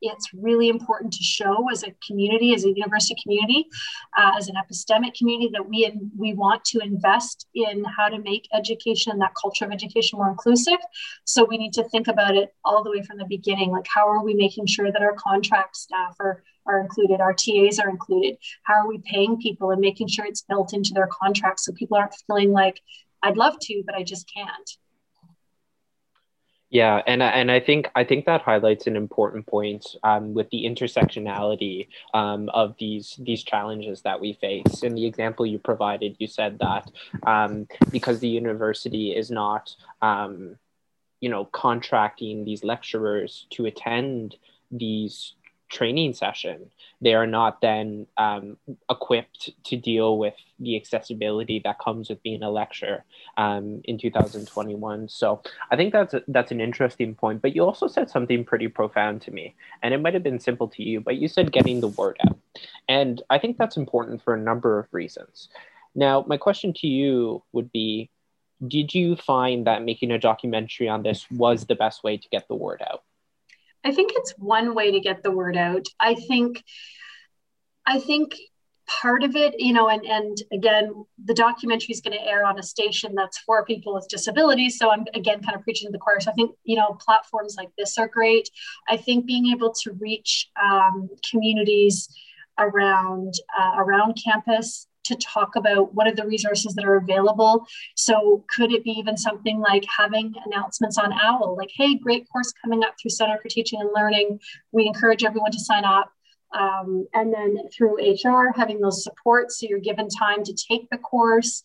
it's 0.00 0.32
really 0.32 0.68
important 0.68 1.12
to 1.12 1.22
show 1.22 1.68
as 1.70 1.82
a 1.82 1.94
community, 2.06 2.54
as 2.54 2.64
a 2.64 2.68
university 2.68 3.16
community, 3.22 3.66
uh, 4.16 4.32
as 4.36 4.48
an 4.48 4.54
epistemic 4.56 5.14
community, 5.14 5.50
that 5.52 5.68
we 5.68 5.90
we 6.16 6.34
want 6.34 6.64
to 6.66 6.80
invest 6.80 7.46
in 7.54 7.84
how 7.84 8.08
to 8.08 8.18
make 8.18 8.48
education 8.54 9.18
that 9.18 9.32
culture 9.40 9.64
of 9.64 9.72
education 9.72 10.18
more 10.18 10.30
inclusive. 10.30 10.78
So 11.24 11.44
we 11.44 11.58
need 11.58 11.72
to 11.74 11.84
think 11.84 12.08
about 12.08 12.36
it 12.36 12.54
all 12.64 12.82
the 12.82 12.90
way 12.90 13.02
from 13.02 13.18
the 13.18 13.26
beginning. 13.28 13.70
Like, 13.70 13.86
how 13.92 14.08
are 14.08 14.24
we 14.24 14.34
making 14.34 14.66
sure 14.66 14.90
that 14.92 15.02
our 15.02 15.14
contract 15.14 15.76
staff 15.76 16.16
are 16.20 16.42
are 16.66 16.80
included, 16.80 17.20
our 17.20 17.32
TAs 17.32 17.78
are 17.78 17.88
included? 17.88 18.36
How 18.64 18.74
are 18.74 18.88
we 18.88 18.98
paying 18.98 19.40
people 19.40 19.70
and 19.70 19.80
making 19.80 20.08
sure 20.08 20.26
it's 20.26 20.42
built 20.42 20.74
into 20.74 20.92
their 20.92 21.08
contracts 21.08 21.64
so 21.64 21.72
people 21.72 21.96
aren't 21.96 22.14
feeling 22.26 22.52
like 22.52 22.80
I'd 23.22 23.36
love 23.36 23.58
to, 23.62 23.82
but 23.86 23.94
I 23.94 24.02
just 24.02 24.30
can't. 24.32 24.70
Yeah, 26.70 27.00
and 27.06 27.22
and 27.22 27.50
I 27.50 27.60
think 27.60 27.88
I 27.94 28.04
think 28.04 28.26
that 28.26 28.42
highlights 28.42 28.86
an 28.86 28.94
important 28.94 29.46
point 29.46 29.96
um, 30.02 30.34
with 30.34 30.50
the 30.50 30.64
intersectionality 30.64 31.88
um, 32.12 32.50
of 32.50 32.76
these 32.78 33.16
these 33.20 33.42
challenges 33.42 34.02
that 34.02 34.20
we 34.20 34.34
face. 34.34 34.82
In 34.82 34.94
the 34.94 35.06
example 35.06 35.46
you 35.46 35.58
provided, 35.58 36.16
you 36.18 36.26
said 36.26 36.58
that 36.58 36.90
um, 37.22 37.68
because 37.90 38.20
the 38.20 38.28
university 38.28 39.16
is 39.16 39.30
not, 39.30 39.74
um, 40.02 40.56
you 41.20 41.30
know, 41.30 41.46
contracting 41.46 42.44
these 42.44 42.62
lecturers 42.62 43.46
to 43.50 43.64
attend 43.64 44.36
these 44.70 45.36
training 45.68 46.14
session, 46.14 46.70
they 47.00 47.14
are 47.14 47.26
not 47.26 47.60
then 47.60 48.06
um, 48.16 48.56
equipped 48.90 49.50
to 49.64 49.76
deal 49.76 50.18
with 50.18 50.34
the 50.58 50.76
accessibility 50.76 51.60
that 51.64 51.78
comes 51.78 52.08
with 52.08 52.22
being 52.22 52.42
a 52.42 52.50
lecturer 52.50 53.04
um, 53.36 53.80
in 53.84 53.98
2021. 53.98 55.08
So 55.08 55.42
I 55.70 55.76
think 55.76 55.92
that's 55.92 56.14
a, 56.14 56.22
that's 56.28 56.50
an 56.50 56.60
interesting 56.60 57.14
point. 57.14 57.42
But 57.42 57.54
you 57.54 57.64
also 57.64 57.86
said 57.86 58.10
something 58.10 58.44
pretty 58.44 58.68
profound 58.68 59.22
to 59.22 59.30
me, 59.30 59.54
and 59.82 59.94
it 59.94 60.00
might 60.00 60.14
have 60.14 60.22
been 60.22 60.40
simple 60.40 60.68
to 60.68 60.82
you, 60.82 61.00
but 61.00 61.16
you 61.16 61.28
said 61.28 61.52
getting 61.52 61.80
the 61.80 61.88
word 61.88 62.16
out, 62.26 62.38
and 62.88 63.22
I 63.30 63.38
think 63.38 63.58
that's 63.58 63.76
important 63.76 64.22
for 64.22 64.34
a 64.34 64.40
number 64.40 64.78
of 64.78 64.86
reasons. 64.92 65.48
Now, 65.94 66.24
my 66.26 66.36
question 66.36 66.72
to 66.74 66.86
you 66.86 67.42
would 67.52 67.70
be. 67.72 68.10
Did 68.66 68.92
you 68.92 69.14
find 69.14 69.68
that 69.68 69.84
making 69.84 70.10
a 70.10 70.18
documentary 70.18 70.88
on 70.88 71.04
this 71.04 71.30
was 71.30 71.66
the 71.66 71.76
best 71.76 72.02
way 72.02 72.16
to 72.16 72.28
get 72.28 72.48
the 72.48 72.56
word 72.56 72.82
out? 72.84 73.04
I 73.84 73.92
think 73.92 74.12
it's 74.14 74.34
one 74.38 74.74
way 74.74 74.90
to 74.92 75.00
get 75.00 75.22
the 75.22 75.30
word 75.30 75.56
out. 75.56 75.86
I 76.00 76.14
think, 76.14 76.64
I 77.86 78.00
think 78.00 78.34
part 78.88 79.22
of 79.22 79.36
it, 79.36 79.54
you 79.58 79.72
know, 79.72 79.88
and 79.88 80.04
and 80.04 80.36
again, 80.52 81.04
the 81.24 81.34
documentary 81.34 81.92
is 81.92 82.00
going 82.00 82.18
to 82.18 82.24
air 82.24 82.44
on 82.44 82.58
a 82.58 82.62
station 82.62 83.14
that's 83.14 83.38
for 83.38 83.64
people 83.64 83.94
with 83.94 84.08
disabilities. 84.08 84.78
So 84.78 84.90
I'm 84.90 85.04
again 85.14 85.42
kind 85.42 85.56
of 85.56 85.62
preaching 85.62 85.88
to 85.88 85.92
the 85.92 85.98
choir. 85.98 86.20
So 86.20 86.30
I 86.30 86.34
think 86.34 86.56
you 86.64 86.76
know 86.76 86.98
platforms 87.00 87.54
like 87.56 87.68
this 87.78 87.98
are 87.98 88.08
great. 88.08 88.48
I 88.88 88.96
think 88.96 89.26
being 89.26 89.48
able 89.48 89.72
to 89.82 89.92
reach 90.00 90.50
um, 90.60 91.08
communities 91.30 92.08
around 92.58 93.34
uh, 93.56 93.74
around 93.76 94.18
campus 94.22 94.87
to 95.08 95.16
talk 95.16 95.56
about 95.56 95.94
what 95.94 96.06
are 96.06 96.14
the 96.14 96.26
resources 96.26 96.74
that 96.74 96.84
are 96.84 96.96
available. 96.96 97.66
So 97.96 98.44
could 98.54 98.72
it 98.72 98.84
be 98.84 98.90
even 98.92 99.16
something 99.16 99.58
like 99.58 99.84
having 99.84 100.34
announcements 100.46 100.98
on 100.98 101.12
OWL, 101.12 101.56
like, 101.56 101.70
hey, 101.74 101.96
great 101.96 102.28
course 102.30 102.52
coming 102.62 102.84
up 102.84 102.94
through 103.00 103.10
Center 103.10 103.38
for 103.42 103.48
Teaching 103.48 103.80
and 103.80 103.90
Learning. 103.94 104.38
We 104.72 104.86
encourage 104.86 105.24
everyone 105.24 105.52
to 105.52 105.60
sign 105.60 105.84
up. 105.84 106.12
Um, 106.58 107.06
and 107.12 107.32
then 107.32 107.58
through 107.76 107.96
HR, 107.96 108.52
having 108.56 108.80
those 108.80 109.04
supports 109.04 109.60
so 109.60 109.66
you're 109.68 109.80
given 109.80 110.08
time 110.08 110.42
to 110.44 110.54
take 110.54 110.88
the 110.90 110.96
course, 110.96 111.62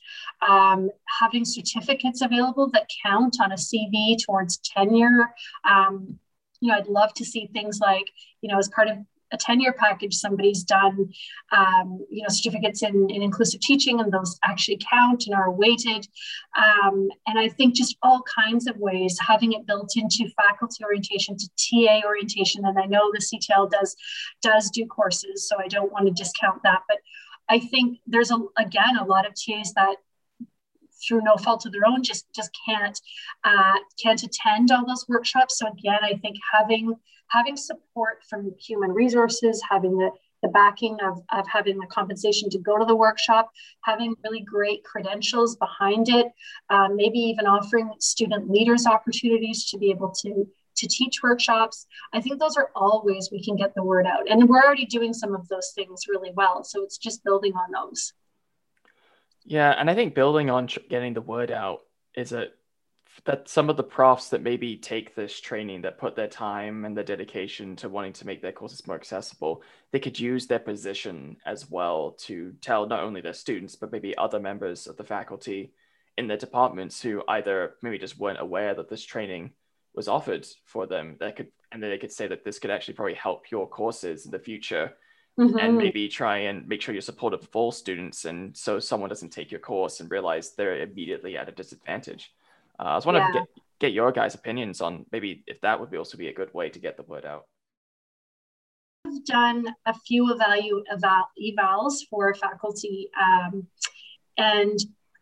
um, 0.47 0.89
having 1.21 1.45
certificates 1.45 2.21
available 2.21 2.69
that 2.71 2.89
count 3.05 3.37
on 3.41 3.53
a 3.53 3.55
CV 3.55 4.17
towards 4.21 4.57
tenure. 4.57 5.33
Um, 5.63 6.19
you 6.59 6.69
know, 6.69 6.77
I'd 6.77 6.87
love 6.87 7.13
to 7.15 7.25
see 7.25 7.49
things 7.53 7.79
like, 7.79 8.09
you 8.41 8.49
know, 8.49 8.57
as 8.57 8.69
part 8.69 8.89
of 8.89 8.97
a 9.33 9.37
tenure 9.37 9.73
package 9.73 10.13
somebody's 10.13 10.63
done 10.63 11.09
um, 11.51 11.99
you 12.09 12.21
know 12.21 12.29
certificates 12.29 12.83
in, 12.83 13.09
in 13.09 13.21
inclusive 13.21 13.59
teaching 13.59 13.99
and 13.99 14.11
those 14.11 14.39
actually 14.43 14.79
count 14.89 15.25
and 15.25 15.35
are 15.35 15.51
weighted 15.51 16.07
um, 16.57 17.09
and 17.27 17.37
i 17.37 17.49
think 17.49 17.75
just 17.75 17.97
all 18.03 18.21
kinds 18.23 18.67
of 18.67 18.77
ways 18.77 19.17
having 19.19 19.53
it 19.53 19.65
built 19.65 19.91
into 19.95 20.29
faculty 20.35 20.83
orientation 20.83 21.35
to 21.35 21.49
ta 21.57 22.01
orientation 22.05 22.63
and 22.65 22.79
i 22.79 22.85
know 22.85 23.11
the 23.11 23.19
ctl 23.19 23.69
does 23.69 23.95
does 24.41 24.69
do 24.69 24.85
courses 24.85 25.47
so 25.49 25.57
i 25.59 25.67
don't 25.67 25.91
want 25.91 26.05
to 26.05 26.13
discount 26.13 26.61
that 26.63 26.81
but 26.87 26.97
i 27.49 27.59
think 27.59 27.99
there's 28.07 28.31
a, 28.31 28.37
again 28.57 28.97
a 28.97 29.05
lot 29.05 29.27
of 29.27 29.33
tas 29.33 29.73
that 29.73 29.95
through 31.05 31.21
no 31.21 31.35
fault 31.35 31.65
of 31.65 31.71
their 31.73 31.85
own 31.85 32.01
just 32.01 32.25
just 32.33 32.49
can't 32.65 32.99
uh, 33.43 33.73
can't 34.01 34.23
attend 34.23 34.71
all 34.71 34.85
those 34.85 35.05
workshops. 35.09 35.57
So 35.57 35.67
again 35.67 35.99
i 36.01 36.13
think 36.13 36.37
having 36.53 36.95
having 37.27 37.57
support 37.57 38.23
from 38.29 38.53
human 38.59 38.91
resources 38.91 39.61
having 39.69 39.97
the 39.97 40.11
the 40.43 40.49
backing 40.49 40.97
of, 41.01 41.21
of 41.31 41.47
having 41.47 41.79
the 41.79 41.87
compensation 41.87 42.49
to 42.49 42.59
go 42.59 42.77
to 42.77 42.85
the 42.85 42.95
workshop, 42.95 43.49
having 43.83 44.13
really 44.23 44.41
great 44.41 44.83
credentials 44.83 45.55
behind 45.55 46.09
it, 46.09 46.27
um, 46.69 46.95
maybe 46.95 47.17
even 47.17 47.47
offering 47.47 47.89
student 47.99 48.51
leaders 48.51 48.85
opportunities 48.85 49.65
to 49.71 49.77
be 49.77 49.89
able 49.89 50.11
to, 50.11 50.45
to 50.75 50.87
teach 50.87 51.23
workshops. 51.23 51.87
I 52.11 52.19
think 52.19 52.39
those 52.39 52.57
are 52.57 52.69
all 52.75 53.03
ways 53.05 53.29
we 53.31 53.43
can 53.43 53.55
get 53.55 53.73
the 53.73 53.83
word 53.83 54.05
out. 54.05 54.29
And 54.29 54.47
we're 54.47 54.61
already 54.61 54.85
doing 54.85 55.13
some 55.13 55.33
of 55.33 55.47
those 55.47 55.71
things 55.73 56.03
really 56.09 56.31
well. 56.35 56.63
So 56.65 56.83
it's 56.83 56.97
just 56.97 57.23
building 57.23 57.53
on 57.53 57.71
those. 57.71 58.13
Yeah, 59.45 59.71
and 59.71 59.89
I 59.89 59.95
think 59.95 60.13
building 60.13 60.49
on 60.49 60.67
getting 60.89 61.13
the 61.13 61.21
word 61.21 61.51
out 61.51 61.79
is 62.15 62.33
a 62.33 62.47
that 63.25 63.47
some 63.47 63.69
of 63.69 63.77
the 63.77 63.83
profs 63.83 64.29
that 64.29 64.41
maybe 64.41 64.75
take 64.75 65.15
this 65.15 65.39
training 65.39 65.81
that 65.81 65.97
put 65.97 66.15
their 66.15 66.27
time 66.27 66.85
and 66.85 66.97
their 66.97 67.03
dedication 67.03 67.75
to 67.75 67.89
wanting 67.89 68.13
to 68.13 68.25
make 68.25 68.41
their 68.41 68.51
courses 68.51 68.85
more 68.87 68.95
accessible 68.95 69.61
they 69.91 69.99
could 69.99 70.19
use 70.19 70.47
their 70.47 70.59
position 70.59 71.37
as 71.45 71.69
well 71.69 72.11
to 72.17 72.53
tell 72.61 72.87
not 72.87 73.03
only 73.03 73.21
their 73.21 73.33
students 73.33 73.75
but 73.75 73.91
maybe 73.91 74.17
other 74.17 74.39
members 74.39 74.87
of 74.87 74.97
the 74.97 75.03
faculty 75.03 75.71
in 76.17 76.27
their 76.27 76.37
departments 76.37 77.01
who 77.01 77.23
either 77.27 77.75
maybe 77.81 77.97
just 77.97 78.19
weren't 78.19 78.41
aware 78.41 78.73
that 78.73 78.89
this 78.89 79.03
training 79.03 79.51
was 79.95 80.07
offered 80.07 80.45
for 80.65 80.85
them 80.87 81.15
that 81.19 81.35
could 81.35 81.47
and 81.71 81.81
then 81.81 81.89
they 81.89 81.97
could 81.97 82.11
say 82.11 82.27
that 82.27 82.43
this 82.43 82.59
could 82.59 82.71
actually 82.71 82.93
probably 82.93 83.15
help 83.15 83.49
your 83.49 83.67
courses 83.67 84.25
in 84.25 84.31
the 84.31 84.39
future 84.39 84.93
mm-hmm. 85.39 85.57
and 85.57 85.77
maybe 85.77 86.07
try 86.07 86.37
and 86.37 86.67
make 86.67 86.81
sure 86.81 86.93
you're 86.93 87.01
supportive 87.01 87.41
of 87.41 87.55
all 87.55 87.71
students 87.71 88.25
and 88.25 88.55
so 88.55 88.79
someone 88.79 89.09
doesn't 89.09 89.29
take 89.29 89.51
your 89.51 89.59
course 89.59 89.99
and 89.99 90.11
realize 90.11 90.51
they're 90.51 90.81
immediately 90.81 91.37
at 91.37 91.49
a 91.49 91.51
disadvantage 91.51 92.31
uh, 92.83 92.87
i 92.87 92.95
was 92.95 93.05
wondering 93.05 93.25
yeah. 93.33 93.39
get, 93.41 93.47
get 93.79 93.93
your 93.93 94.11
guys 94.11 94.35
opinions 94.35 94.81
on 94.81 95.05
maybe 95.11 95.43
if 95.47 95.59
that 95.61 95.79
would 95.79 95.89
be 95.89 95.97
also 95.97 96.17
be 96.17 96.27
a 96.27 96.33
good 96.33 96.53
way 96.53 96.69
to 96.69 96.79
get 96.79 96.97
the 96.97 97.03
word 97.03 97.25
out 97.25 97.45
i've 99.07 99.25
done 99.25 99.65
a 99.85 99.93
few 99.93 100.25
evalu 100.25 100.83
eval 100.91 101.25
evals 101.41 102.01
for 102.09 102.33
faculty 102.35 103.09
um, 103.19 103.65
and 104.37 104.79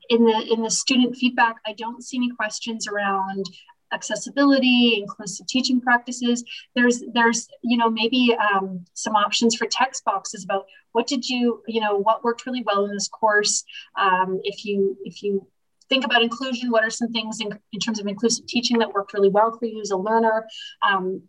in 0.09 0.25
the 0.25 0.47
in 0.51 0.61
the 0.63 0.71
student 0.71 1.15
feedback 1.15 1.55
i 1.65 1.73
don't 1.73 2.03
see 2.03 2.17
any 2.17 2.31
questions 2.31 2.87
around 2.87 3.45
accessibility, 3.91 4.95
inclusive 4.97 5.47
teaching 5.47 5.81
practices. 5.81 6.43
There's 6.75 7.03
there's 7.13 7.47
you 7.61 7.77
know 7.77 7.89
maybe 7.89 8.35
um, 8.35 8.85
some 8.93 9.15
options 9.15 9.55
for 9.55 9.67
text 9.69 10.03
boxes 10.05 10.43
about 10.43 10.65
what 10.93 11.07
did 11.07 11.27
you 11.27 11.61
you 11.67 11.81
know 11.81 11.97
what 11.97 12.23
worked 12.23 12.45
really 12.45 12.63
well 12.63 12.85
in 12.85 12.93
this 12.93 13.07
course. 13.07 13.63
Um, 13.99 14.39
if 14.43 14.65
you 14.65 14.97
if 15.03 15.23
you 15.23 15.47
think 15.91 16.05
about 16.05 16.23
inclusion, 16.23 16.71
what 16.71 16.85
are 16.85 16.89
some 16.89 17.11
things 17.11 17.41
in, 17.41 17.49
in 17.73 17.79
terms 17.79 17.99
of 17.99 18.07
inclusive 18.07 18.47
teaching 18.47 18.79
that 18.79 18.93
worked 18.93 19.13
really 19.13 19.29
well 19.37 19.51
for 19.57 19.65
you 19.65 19.81
as 19.81 19.91
a 19.91 19.97
learner? 19.97 20.47
Um, 20.89 21.21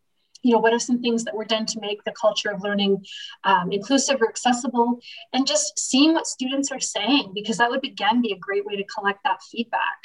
you 0.43 0.53
know, 0.53 0.59
what 0.59 0.73
are 0.73 0.79
some 0.79 1.01
things 1.01 1.25
that 1.25 1.35
were 1.35 1.45
done 1.45 1.67
to 1.67 1.81
make 1.81 2.03
the 2.05 2.15
culture 2.21 2.51
of 2.51 2.63
learning 2.63 3.05
um, 3.45 3.73
inclusive 3.73 4.23
or 4.23 4.29
accessible? 4.29 5.01
And 5.33 5.47
just 5.47 5.79
seeing 5.79 6.13
what 6.15 6.27
students 6.27 6.71
are 6.71 6.81
saying, 6.81 7.33
because 7.35 7.59
that 7.59 7.71
would 7.71 7.85
again 7.85 8.23
be 8.23 8.33
a 8.33 8.39
great 8.39 8.65
way 8.65 8.77
to 8.77 8.85
collect 8.85 9.21
that 9.25 9.41
feedback. 9.51 9.99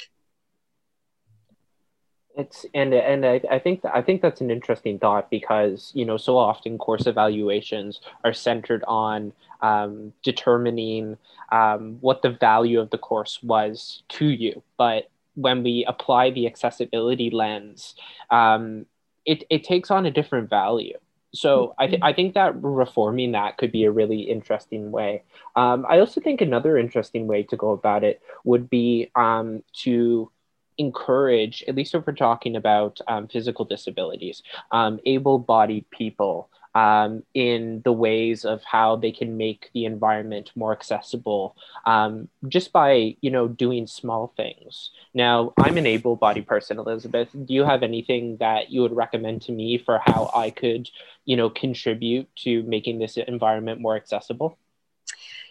It's 2.38 2.64
and 2.72 2.94
and 2.94 3.26
I, 3.26 3.40
I 3.50 3.58
think 3.58 3.84
I 3.84 4.00
think 4.00 4.22
that's 4.22 4.40
an 4.40 4.50
interesting 4.50 5.00
thought 5.00 5.28
because 5.28 5.90
you 5.94 6.04
know 6.04 6.16
so 6.16 6.38
often 6.38 6.78
course 6.78 7.06
evaluations 7.06 8.00
are 8.24 8.32
centered 8.32 8.84
on 8.86 9.32
um, 9.60 10.12
determining 10.22 11.18
um, 11.50 11.98
what 12.00 12.22
the 12.22 12.30
value 12.30 12.78
of 12.80 12.90
the 12.90 12.98
course 12.98 13.42
was 13.42 14.04
to 14.10 14.26
you, 14.26 14.62
but 14.76 15.10
when 15.34 15.64
we 15.64 15.84
apply 15.88 16.30
the 16.30 16.46
accessibility 16.46 17.30
lens, 17.30 17.96
um, 18.30 18.86
it 19.26 19.42
it 19.50 19.64
takes 19.64 19.90
on 19.90 20.06
a 20.06 20.10
different 20.10 20.48
value. 20.48 20.96
So 21.34 21.74
I, 21.78 21.88
th- 21.88 22.00
I 22.02 22.12
think 22.14 22.34
that 22.34 22.54
reforming 22.62 23.32
that 23.32 23.58
could 23.58 23.70
be 23.72 23.84
a 23.84 23.90
really 23.90 24.22
interesting 24.22 24.92
way. 24.92 25.22
Um, 25.56 25.84
I 25.88 25.98
also 25.98 26.20
think 26.22 26.40
another 26.40 26.78
interesting 26.78 27.26
way 27.26 27.42
to 27.44 27.56
go 27.56 27.72
about 27.72 28.02
it 28.02 28.22
would 28.44 28.70
be 28.70 29.10
um, 29.14 29.62
to 29.84 30.30
encourage, 30.78 31.64
at 31.68 31.74
least 31.74 31.94
if 31.94 32.06
we're 32.06 32.12
talking 32.14 32.56
about 32.56 33.00
um, 33.08 33.28
physical 33.28 33.64
disabilities, 33.64 34.42
um, 34.70 35.00
able 35.04 35.38
bodied 35.38 35.90
people 35.90 36.48
um, 36.74 37.22
in 37.34 37.82
the 37.84 37.92
ways 37.92 38.44
of 38.44 38.62
how 38.62 38.94
they 38.94 39.10
can 39.10 39.36
make 39.36 39.70
the 39.74 39.84
environment 39.84 40.52
more 40.54 40.72
accessible 40.72 41.56
um, 41.86 42.28
just 42.46 42.72
by, 42.72 43.16
you 43.20 43.30
know, 43.30 43.48
doing 43.48 43.86
small 43.86 44.32
things. 44.36 44.90
Now, 45.14 45.52
I'm 45.58 45.76
an 45.76 45.86
able 45.86 46.14
bodied 46.14 46.46
person, 46.46 46.78
Elizabeth. 46.78 47.30
Do 47.32 47.52
you 47.52 47.64
have 47.64 47.82
anything 47.82 48.36
that 48.38 48.70
you 48.70 48.82
would 48.82 48.94
recommend 48.94 49.42
to 49.42 49.52
me 49.52 49.78
for 49.78 50.00
how 50.04 50.30
I 50.34 50.50
could, 50.50 50.88
you 51.24 51.36
know, 51.36 51.50
contribute 51.50 52.28
to 52.44 52.62
making 52.62 52.98
this 52.98 53.16
environment 53.16 53.80
more 53.80 53.96
accessible? 53.96 54.58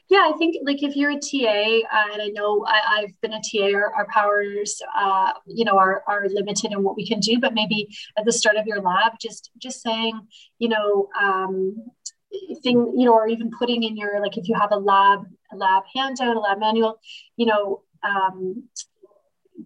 Yeah, 0.10 0.30
I 0.34 0.38
think 0.38 0.56
like 0.64 0.84
if 0.84 0.96
you're 0.96 1.12
a 1.12 1.20
TA, 1.20 1.82
uh, 1.92 2.14
and 2.14 2.22
I 2.22 2.30
know 2.34 2.66
I, 2.66 3.02
have 3.02 3.22
been 3.22 3.34
a 3.34 3.42
TA, 3.42 3.76
our, 3.76 3.94
our 3.94 4.08
powers, 4.14 4.82
uh, 4.98 5.34
you 5.46 5.66
know, 5.66 5.78
are, 5.78 6.02
are 6.08 6.28
limited 6.30 6.72
in 6.72 6.82
what 6.82 6.96
we 6.96 7.06
can 7.06 7.20
do. 7.20 7.40
But 7.40 7.54
maybe 7.54 7.90
at 8.18 8.24
the 8.24 8.32
start 8.32 8.56
of 8.56 8.66
your 8.66 8.82
lab, 8.82 9.14
just 9.20 9.52
just 9.58 9.82
saying, 9.82 10.18
you 10.60 10.70
know, 10.70 11.10
um, 11.22 11.76
thing, 12.64 12.94
you 12.96 13.06
know, 13.06 13.14
or 13.14 13.28
even 13.28 13.52
putting 13.58 13.84
in 13.84 13.98
your 13.98 14.22
like 14.22 14.38
if 14.38 14.48
you 14.48 14.56
have 14.56 14.72
a 14.72 14.78
lab 14.78 15.26
a 15.52 15.58
lab 15.58 15.84
handout, 15.94 16.38
a 16.38 16.40
lab 16.40 16.60
manual, 16.60 17.00
you 17.36 17.46
know, 17.46 17.82
um, 18.04 18.64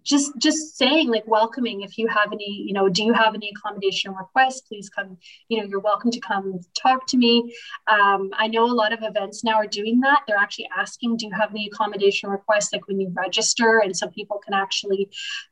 just 0.02 0.32
just 0.38 0.76
saying 0.76 1.08
like 1.08 1.26
welcoming 1.26 1.82
if 1.82 1.98
you 1.98 2.08
have 2.08 2.32
any 2.32 2.64
you 2.66 2.72
know 2.72 2.88
do 2.88 3.04
you 3.04 3.12
have 3.12 3.34
any 3.34 3.50
accommodation 3.56 4.14
requests 4.14 4.60
please 4.62 4.88
come 4.88 5.16
you 5.48 5.58
know 5.58 5.64
you're 5.64 5.80
welcome 5.80 6.10
to 6.10 6.20
come 6.20 6.60
talk 6.74 7.06
to 7.06 7.16
me. 7.16 7.54
Um, 7.86 8.30
i 8.38 8.46
know 8.46 8.64
a 8.64 8.72
lot 8.72 8.92
of 8.92 9.00
events 9.02 9.44
now 9.44 9.54
are 9.54 9.66
doing 9.66 10.00
that. 10.00 10.22
They're 10.26 10.36
actually 10.36 10.68
asking 10.76 11.16
do 11.16 11.26
you 11.26 11.32
have 11.32 11.50
any 11.50 11.66
accommodation 11.66 12.30
requests? 12.30 12.72
Like 12.72 12.86
when 12.88 13.00
you 13.00 13.12
register 13.14 13.80
and 13.80 13.96
so 13.96 14.08
people 14.08 14.38
can 14.44 14.54
actually 14.54 15.10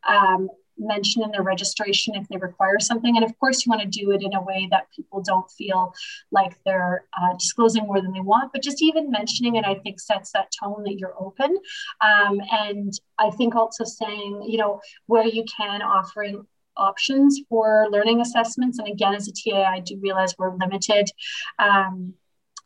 um, 0.09 0.49
mention 0.81 1.23
in 1.23 1.31
their 1.31 1.43
registration 1.43 2.15
if 2.15 2.27
they 2.29 2.37
require 2.37 2.79
something. 2.81 3.17
And 3.17 3.25
of 3.25 3.39
course, 3.39 3.65
you 3.65 3.71
want 3.71 3.83
to 3.83 3.89
do 3.89 4.11
it 4.11 4.23
in 4.23 4.35
a 4.35 4.43
way 4.43 4.69
that 4.71 4.91
people 4.95 5.23
don't 5.23 5.51
feel 5.51 5.95
like 6.31 6.57
they're 6.65 7.05
uh, 7.21 7.35
disclosing 7.37 7.87
more 7.87 8.01
than 8.01 8.13
they 8.13 8.21
want, 8.21 8.53
but 8.53 8.63
just 8.63 8.83
even 8.83 9.11
mentioning 9.11 9.57
it, 9.57 9.65
I 9.65 9.75
think 9.75 10.01
sets 10.01 10.33
that 10.33 10.51
tone 10.63 10.83
that 10.85 10.99
you're 10.99 11.15
open. 11.19 11.57
Um, 12.01 12.41
and 12.51 12.93
I 13.19 13.31
think 13.31 13.55
also 13.55 13.85
saying, 13.85 14.45
you 14.49 14.59
know, 14.59 14.81
where 15.07 15.27
you 15.27 15.45
can 15.57 15.83
offering 15.83 16.47
options 16.77 17.41
for 17.49 17.87
learning 17.91 18.21
assessments. 18.21 18.79
And 18.79 18.89
again, 18.89 19.15
as 19.15 19.29
a 19.29 19.33
TA, 19.33 19.63
I 19.63 19.81
do 19.81 19.99
realize 20.01 20.35
we're 20.39 20.57
limited. 20.57 21.11
Um, 21.59 22.15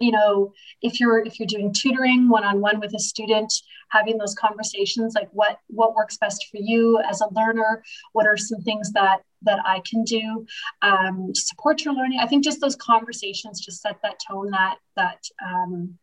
you 0.01 0.11
know 0.11 0.53
if 0.83 1.01
you're 1.01 1.21
if 1.21 1.39
you're 1.39 1.47
doing 1.47 1.73
tutoring 1.73 2.29
one-on-one 2.29 2.81
with 2.81 2.95
a 2.95 2.99
student 2.99 3.53
having 3.91 4.19
those 4.19 4.35
conversations 4.35 5.15
like 5.15 5.29
what 5.33 5.59
what 5.69 5.95
works 5.95 6.17
best 6.17 6.47
for 6.51 6.59
you 6.61 7.01
as 7.09 7.21
a 7.21 7.35
learner 7.35 7.83
what 8.13 8.27
are 8.27 8.37
some 8.37 8.61
things 8.63 8.93
that 8.93 9.19
that 9.43 9.61
i 9.65 9.81
can 9.89 10.03
do 10.05 10.47
um, 10.83 11.33
to 11.35 11.41
support 11.41 11.85
your 11.85 11.95
learning. 11.95 12.19
I 12.21 12.27
think 12.27 12.45
just 12.45 12.61
those 12.61 12.77
conversations 12.77 13.61
just 13.61 13.83
set 13.83 13.99
that 14.03 14.19
tone 14.27 14.51
that 14.51 14.77
that 14.97 15.23
um, 15.45 15.99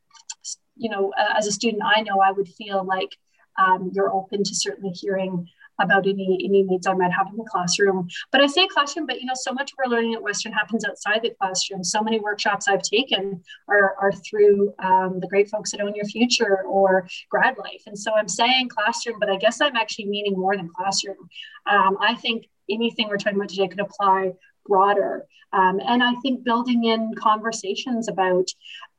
you 0.76 0.90
know 0.90 1.14
as 1.38 1.48
a 1.48 1.52
student 1.52 1.84
i 1.84 2.02
know 2.02 2.20
i 2.20 2.32
would 2.32 2.48
feel 2.48 2.84
like 2.84 3.16
um, 3.58 3.92
you're 3.94 4.14
open 4.14 4.44
to 4.44 4.56
certainly 4.56 4.92
hearing 4.92 5.48
about 5.84 6.08
any 6.08 6.40
any 6.44 6.64
needs 6.64 6.88
I 6.88 6.94
might 6.94 7.12
have 7.12 7.28
in 7.28 7.38
the 7.38 7.44
classroom. 7.44 8.08
But 8.32 8.42
I 8.42 8.48
say 8.48 8.68
classroom, 8.68 9.06
but 9.06 9.20
you 9.20 9.26
know, 9.26 9.34
so 9.36 9.54
much 9.54 9.72
of 9.72 9.80
our 9.84 9.90
learning 9.90 10.14
at 10.14 10.22
Western 10.22 10.52
happens 10.52 10.86
outside 10.86 11.22
the 11.22 11.32
classroom. 11.40 11.84
So 11.84 12.02
many 12.02 12.20
workshops 12.20 12.68
I've 12.68 12.82
taken 12.82 13.42
are, 13.68 13.96
are 14.00 14.12
through 14.12 14.74
um, 14.80 15.20
the 15.20 15.28
great 15.28 15.50
folks 15.50 15.74
at 15.74 15.82
Own 15.82 15.96
Your 15.96 16.06
Future 16.06 16.64
or 16.64 17.08
Grad 17.30 17.58
Life. 17.58 17.84
And 17.88 17.98
so 17.98 18.14
I'm 18.14 18.28
saying 18.28 18.70
classroom, 18.70 19.18
but 19.20 19.30
I 19.30 19.38
guess 19.38 19.62
I'm 19.62 19.76
actually 19.76 20.06
meaning 20.06 20.34
more 20.34 20.56
than 20.56 20.70
classroom. 20.70 21.30
Um, 21.66 21.98
I 22.02 22.16
think 22.16 22.48
anything 22.70 23.08
we're 23.08 23.18
talking 23.18 23.38
about 23.38 23.50
today 23.50 23.68
could 23.68 23.80
apply 23.80 24.32
broader. 24.66 25.26
Um, 25.54 25.80
and 25.86 26.02
I 26.02 26.14
think 26.22 26.44
building 26.44 26.86
in 26.86 27.14
conversations 27.16 28.08
about 28.08 28.48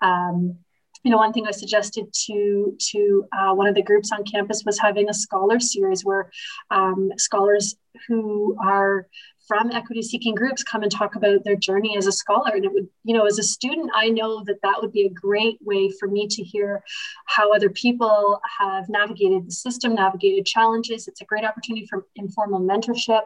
um, 0.00 0.58
you 1.04 1.10
know, 1.10 1.16
one 1.16 1.32
thing 1.32 1.46
I 1.46 1.50
suggested 1.50 2.12
to 2.26 2.76
to 2.92 3.24
uh, 3.36 3.54
one 3.54 3.66
of 3.66 3.74
the 3.74 3.82
groups 3.82 4.12
on 4.12 4.24
campus 4.24 4.62
was 4.64 4.78
having 4.78 5.08
a 5.08 5.14
scholar 5.14 5.58
series 5.58 6.04
where 6.04 6.30
um, 6.70 7.10
scholars 7.16 7.74
who 8.06 8.56
are 8.62 9.08
from 9.48 9.72
equity 9.72 10.00
seeking 10.00 10.34
groups 10.34 10.62
come 10.62 10.82
and 10.82 10.92
talk 10.92 11.16
about 11.16 11.42
their 11.42 11.56
journey 11.56 11.96
as 11.96 12.06
a 12.06 12.12
scholar. 12.12 12.52
And 12.54 12.64
it 12.64 12.72
would 12.72 12.88
you 13.02 13.14
know 13.14 13.26
as 13.26 13.38
a 13.38 13.42
student 13.42 13.90
i 13.94 14.08
know 14.08 14.44
that 14.44 14.62
that 14.62 14.78
would 14.80 14.92
be 14.92 15.06
a 15.06 15.10
great 15.10 15.58
way 15.60 15.90
for 15.98 16.08
me 16.08 16.28
to 16.28 16.42
hear 16.42 16.82
how 17.26 17.52
other 17.52 17.70
people 17.70 18.40
have 18.60 18.88
navigated 18.88 19.46
the 19.46 19.52
system 19.52 19.94
navigated 19.96 20.46
challenges. 20.46 21.08
It's 21.08 21.20
a 21.20 21.24
great 21.24 21.44
opportunity 21.44 21.86
for 21.86 22.06
informal 22.14 22.60
mentorship. 22.60 23.22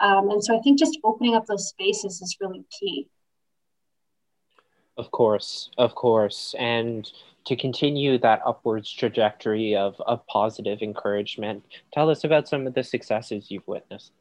Um, 0.00 0.30
and 0.30 0.44
so 0.44 0.56
i 0.56 0.60
think 0.60 0.78
just 0.78 0.98
opening 1.04 1.34
up 1.34 1.46
those 1.46 1.68
spaces 1.68 2.20
is 2.20 2.36
really 2.40 2.64
key 2.78 3.08
of 4.96 5.10
course 5.10 5.70
of 5.78 5.94
course 5.94 6.54
and 6.58 7.12
to 7.44 7.56
continue 7.56 8.16
that 8.18 8.40
upwards 8.46 8.90
trajectory 8.90 9.76
of, 9.76 10.00
of 10.06 10.26
positive 10.26 10.80
encouragement 10.82 11.62
tell 11.92 12.08
us 12.10 12.24
about 12.24 12.48
some 12.48 12.66
of 12.66 12.74
the 12.74 12.82
successes 12.82 13.50
you've 13.50 13.66
witnessed 13.66 14.12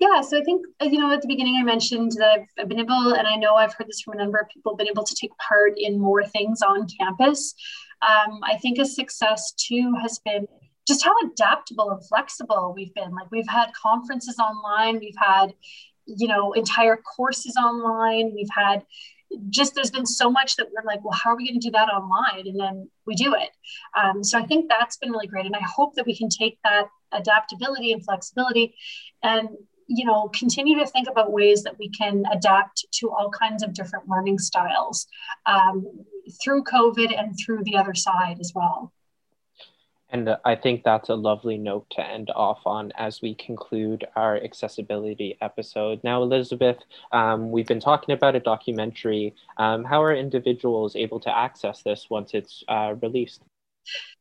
yeah, 0.00 0.20
so 0.20 0.36
I 0.36 0.42
think, 0.42 0.66
you 0.80 0.98
know, 0.98 1.12
at 1.12 1.22
the 1.22 1.28
beginning 1.28 1.58
I 1.60 1.62
mentioned 1.62 2.10
that 2.18 2.28
I've, 2.28 2.46
I've, 2.58 2.68
been 2.68 2.80
able, 2.80 3.14
and 3.14 3.28
I 3.28 3.36
know 3.36 3.54
I've 3.54 3.72
heard 3.74 3.86
this 3.86 4.00
from 4.00 4.14
a 4.14 4.16
number 4.16 4.38
of 4.38 4.48
people, 4.48 4.74
been 4.74 4.88
able 4.88 5.04
to 5.04 5.14
take 5.14 5.30
part 5.38 5.74
in 5.76 6.00
more 6.00 6.24
things 6.24 6.60
on 6.60 6.88
campus. 6.88 7.54
Um, 8.02 8.40
I 8.42 8.58
think 8.58 8.78
a 8.78 8.84
success 8.84 9.52
too 9.52 9.94
has 10.02 10.18
been 10.24 10.48
just 10.88 11.04
how 11.04 11.12
adaptable 11.24 11.90
and 11.90 12.04
flexible 12.08 12.72
we've 12.74 12.92
been. 12.94 13.14
Like 13.14 13.30
we've 13.30 13.48
had 13.48 13.72
conferences 13.80 14.40
online, 14.40 14.98
we've 14.98 15.14
had, 15.16 15.54
you 16.06 16.26
know, 16.26 16.52
entire 16.52 16.96
courses 16.96 17.56
online, 17.56 18.32
we've 18.34 18.50
had 18.50 18.84
just 19.48 19.74
there's 19.74 19.90
been 19.90 20.06
so 20.06 20.30
much 20.30 20.56
that 20.56 20.68
we're 20.72 20.86
like, 20.86 21.04
well, 21.04 21.18
how 21.18 21.30
are 21.30 21.36
we 21.36 21.48
going 21.48 21.60
to 21.60 21.66
do 21.66 21.72
that 21.72 21.88
online? 21.88 22.46
And 22.46 22.58
then 22.58 22.90
we 23.06 23.14
do 23.14 23.34
it. 23.34 23.50
Um, 23.96 24.22
so 24.22 24.38
I 24.38 24.46
think 24.46 24.68
that's 24.68 24.96
been 24.96 25.10
really 25.10 25.26
great. 25.26 25.46
And 25.46 25.56
I 25.56 25.62
hope 25.62 25.94
that 25.94 26.06
we 26.06 26.16
can 26.16 26.28
take 26.28 26.58
that 26.64 26.88
adaptability 27.12 27.92
and 27.92 28.04
flexibility 28.04 28.74
and 29.22 29.48
you 29.86 30.04
know 30.04 30.28
continue 30.28 30.78
to 30.78 30.86
think 30.86 31.08
about 31.08 31.32
ways 31.32 31.62
that 31.62 31.78
we 31.78 31.88
can 31.90 32.24
adapt 32.32 32.86
to 32.92 33.10
all 33.10 33.30
kinds 33.30 33.62
of 33.62 33.74
different 33.74 34.08
learning 34.08 34.38
styles 34.38 35.06
um, 35.46 35.84
through 36.42 36.62
covid 36.64 37.16
and 37.18 37.34
through 37.36 37.62
the 37.64 37.76
other 37.76 37.94
side 37.94 38.38
as 38.40 38.52
well 38.54 38.92
and 40.12 40.36
I 40.44 40.54
think 40.54 40.84
that's 40.84 41.08
a 41.08 41.14
lovely 41.14 41.58
note 41.58 41.86
to 41.92 42.06
end 42.06 42.30
off 42.34 42.60
on 42.66 42.92
as 42.96 43.20
we 43.22 43.34
conclude 43.34 44.04
our 44.14 44.36
accessibility 44.36 45.36
episode. 45.40 46.00
Now, 46.04 46.22
Elizabeth, 46.22 46.78
um, 47.10 47.50
we've 47.50 47.66
been 47.66 47.80
talking 47.80 48.14
about 48.14 48.36
a 48.36 48.40
documentary. 48.40 49.34
Um, 49.56 49.84
how 49.84 50.02
are 50.02 50.14
individuals 50.14 50.94
able 50.94 51.20
to 51.20 51.36
access 51.36 51.82
this 51.82 52.08
once 52.10 52.32
it's 52.34 52.62
uh, 52.68 52.94
released? 53.00 53.42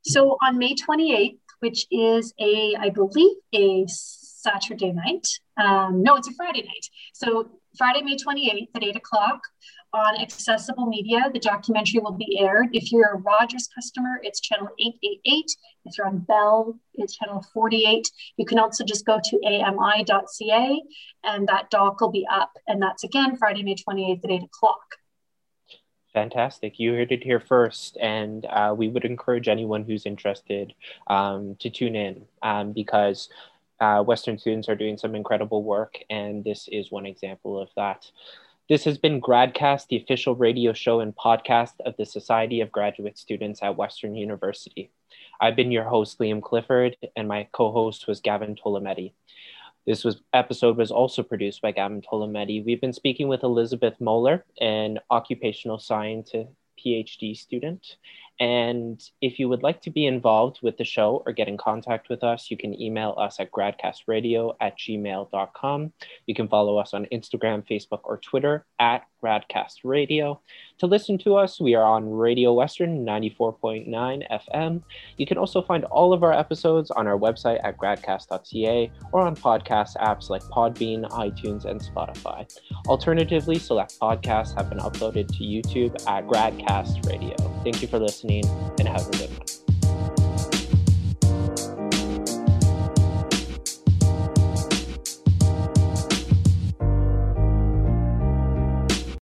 So, 0.04 0.38
on 0.42 0.58
May 0.58 0.76
28th, 0.76 1.38
which 1.60 1.86
is 1.92 2.34
a, 2.40 2.76
I 2.80 2.90
believe, 2.90 3.38
a 3.54 3.86
Saturday 4.42 4.92
night. 4.92 5.28
Um, 5.58 6.02
no, 6.02 6.16
it's 6.16 6.28
a 6.28 6.34
Friday 6.34 6.64
night. 6.64 6.86
So 7.14 7.52
Friday, 7.78 8.02
May 8.02 8.18
28th 8.18 8.70
at 8.76 8.84
8 8.84 8.96
o'clock 8.96 9.42
on 9.94 10.22
Accessible 10.22 10.86
Media, 10.86 11.30
the 11.34 11.40
documentary 11.40 12.00
will 12.00 12.14
be 12.14 12.40
aired. 12.40 12.70
If 12.74 12.92
you're 12.92 13.14
a 13.14 13.18
Rogers 13.18 13.68
customer, 13.74 14.20
it's 14.24 14.40
channel 14.40 14.70
888. 14.80 15.46
If 15.86 15.98
you're 15.98 16.08
on 16.08 16.20
Bell, 16.20 16.80
it's 16.94 17.18
channel 17.18 17.44
48. 17.54 18.10
You 18.38 18.46
can 18.46 18.60
also 18.60 18.86
just 18.86 19.06
go 19.06 19.20
to 19.22 19.40
ami.ca 19.46 20.82
and 21.24 21.48
that 21.48 21.70
doc 21.70 22.00
will 22.00 22.12
be 22.12 22.26
up. 22.32 22.52
And 22.68 22.82
that's 22.82 23.04
again 23.04 23.36
Friday, 23.36 23.64
May 23.64 23.76
28th 23.76 24.24
at 24.24 24.32
8 24.32 24.44
o'clock. 24.44 24.82
Fantastic. 26.14 26.80
You 26.80 26.94
heard 26.94 27.12
it 27.12 27.24
here 27.24 27.40
first. 27.40 27.98
And 28.02 28.46
uh, 28.46 28.74
we 28.78 28.88
would 28.88 29.06
encourage 29.06 29.48
anyone 29.48 29.84
who's 29.84 30.06
interested 30.06 30.74
um, 31.08 31.56
to 31.60 31.70
tune 31.70 31.96
in 31.96 32.26
um, 32.42 32.74
because 32.74 33.30
uh, 33.82 34.04
Western 34.04 34.38
students 34.38 34.70
are 34.70 34.76
doing 34.76 34.96
some 34.96 35.16
incredible 35.16 35.64
work, 35.64 35.98
and 36.12 36.44
this 36.44 36.70
is 36.72 36.92
one 36.92 37.08
example 37.08 37.60
of 37.60 37.68
that. 37.76 38.06
This 38.72 38.86
has 38.86 38.98
been 38.98 39.20
GradCast, 39.20 39.88
the 39.90 39.98
official 39.98 40.34
radio 40.34 40.72
show 40.72 41.02
and 41.02 41.14
podcast 41.14 41.74
of 41.86 41.94
the 41.98 42.06
Society 42.06 42.62
of 42.62 42.72
Graduate 42.72 43.18
Students 43.18 43.62
at 43.62 43.76
Western 43.76 44.16
University. 44.16 44.92
I've 45.42 45.58
been 45.58 45.74
your 45.74 45.84
host, 45.84 46.20
Liam 46.20 46.42
Clifford, 46.42 46.96
and 47.18 47.28
my 47.28 47.50
co-host 47.52 48.08
was 48.08 48.22
Gavin 48.22 48.56
Tolometti. 48.56 49.12
This 49.86 50.06
was 50.06 50.22
episode 50.32 50.78
was 50.78 50.90
also 50.90 51.22
produced 51.22 51.62
by 51.62 51.74
Gavin 51.74 52.02
Tolometti. 52.02 52.64
We've 52.64 52.80
been 52.80 52.94
speaking 52.94 53.28
with 53.28 53.44
Elizabeth 53.44 54.00
Moeller, 54.00 54.46
an 54.62 55.00
occupational 55.10 55.78
science 55.78 56.32
PhD 56.80 57.36
student, 57.36 57.98
and 58.42 59.00
if 59.22 59.38
you 59.38 59.48
would 59.48 59.62
like 59.62 59.84
to 59.84 59.92
be 59.92 60.08
involved 60.08 60.62
with 60.64 60.76
the 60.78 60.84
show 60.84 61.22
or 61.28 61.32
get 61.32 61.48
in 61.48 61.58
contact 61.58 62.10
with 62.10 62.24
us, 62.24 62.50
you 62.50 62.58
can 62.58 62.74
email 62.82 63.14
us 63.16 63.40
at 63.40 63.52
gradcastradio 63.52 64.56
at 64.60 64.80
gmail.com. 64.80 65.94
You 66.26 66.34
can 66.34 66.48
follow 66.48 66.80
us 66.80 66.96
on 66.96 67.06
Instagram, 67.14 67.64
Facebook, 67.70 68.00
or 68.04 68.18
Twitter 68.18 68.66
at 68.80 69.04
gradcastradio. 69.24 70.40
To 70.80 70.88
listen 70.88 71.20
to 71.20 71.36
us, 71.36 71.62
we 71.62 71.76
are 71.76 71.84
on 71.84 72.10
Radio 72.10 72.54
Western 72.54 73.06
94.9 73.06 73.88
FM. 73.88 74.82
You 75.18 75.28
can 75.28 75.38
also 75.38 75.62
find 75.62 75.86
all 75.86 76.12
of 76.12 76.24
our 76.24 76.34
episodes 76.34 76.90
on 76.90 77.06
our 77.06 77.20
website 77.20 77.64
at 77.64 77.78
gradcast.ca 77.78 78.92
or 79.12 79.22
on 79.22 79.36
podcast 79.36 79.98
apps 79.98 80.32
like 80.32 80.42
Podbean, 80.46 81.08
iTunes, 81.12 81.66
and 81.66 81.80
Spotify. 81.80 82.52
Alternatively, 82.88 83.60
select 83.60 84.00
podcasts 84.00 84.56
have 84.58 84.70
been 84.70 84.80
uploaded 84.80 85.28
to 85.28 85.44
YouTube 85.44 85.94
at 86.08 86.26
Gradcast 86.26 87.08
Radio. 87.08 87.36
Thank 87.64 87.84
you 87.84 87.88
for 87.88 88.00
listening 88.32 88.74
and 88.80 88.88
have 88.88 89.08
a 89.08 89.12
good 89.12 89.30
one. 89.30 89.51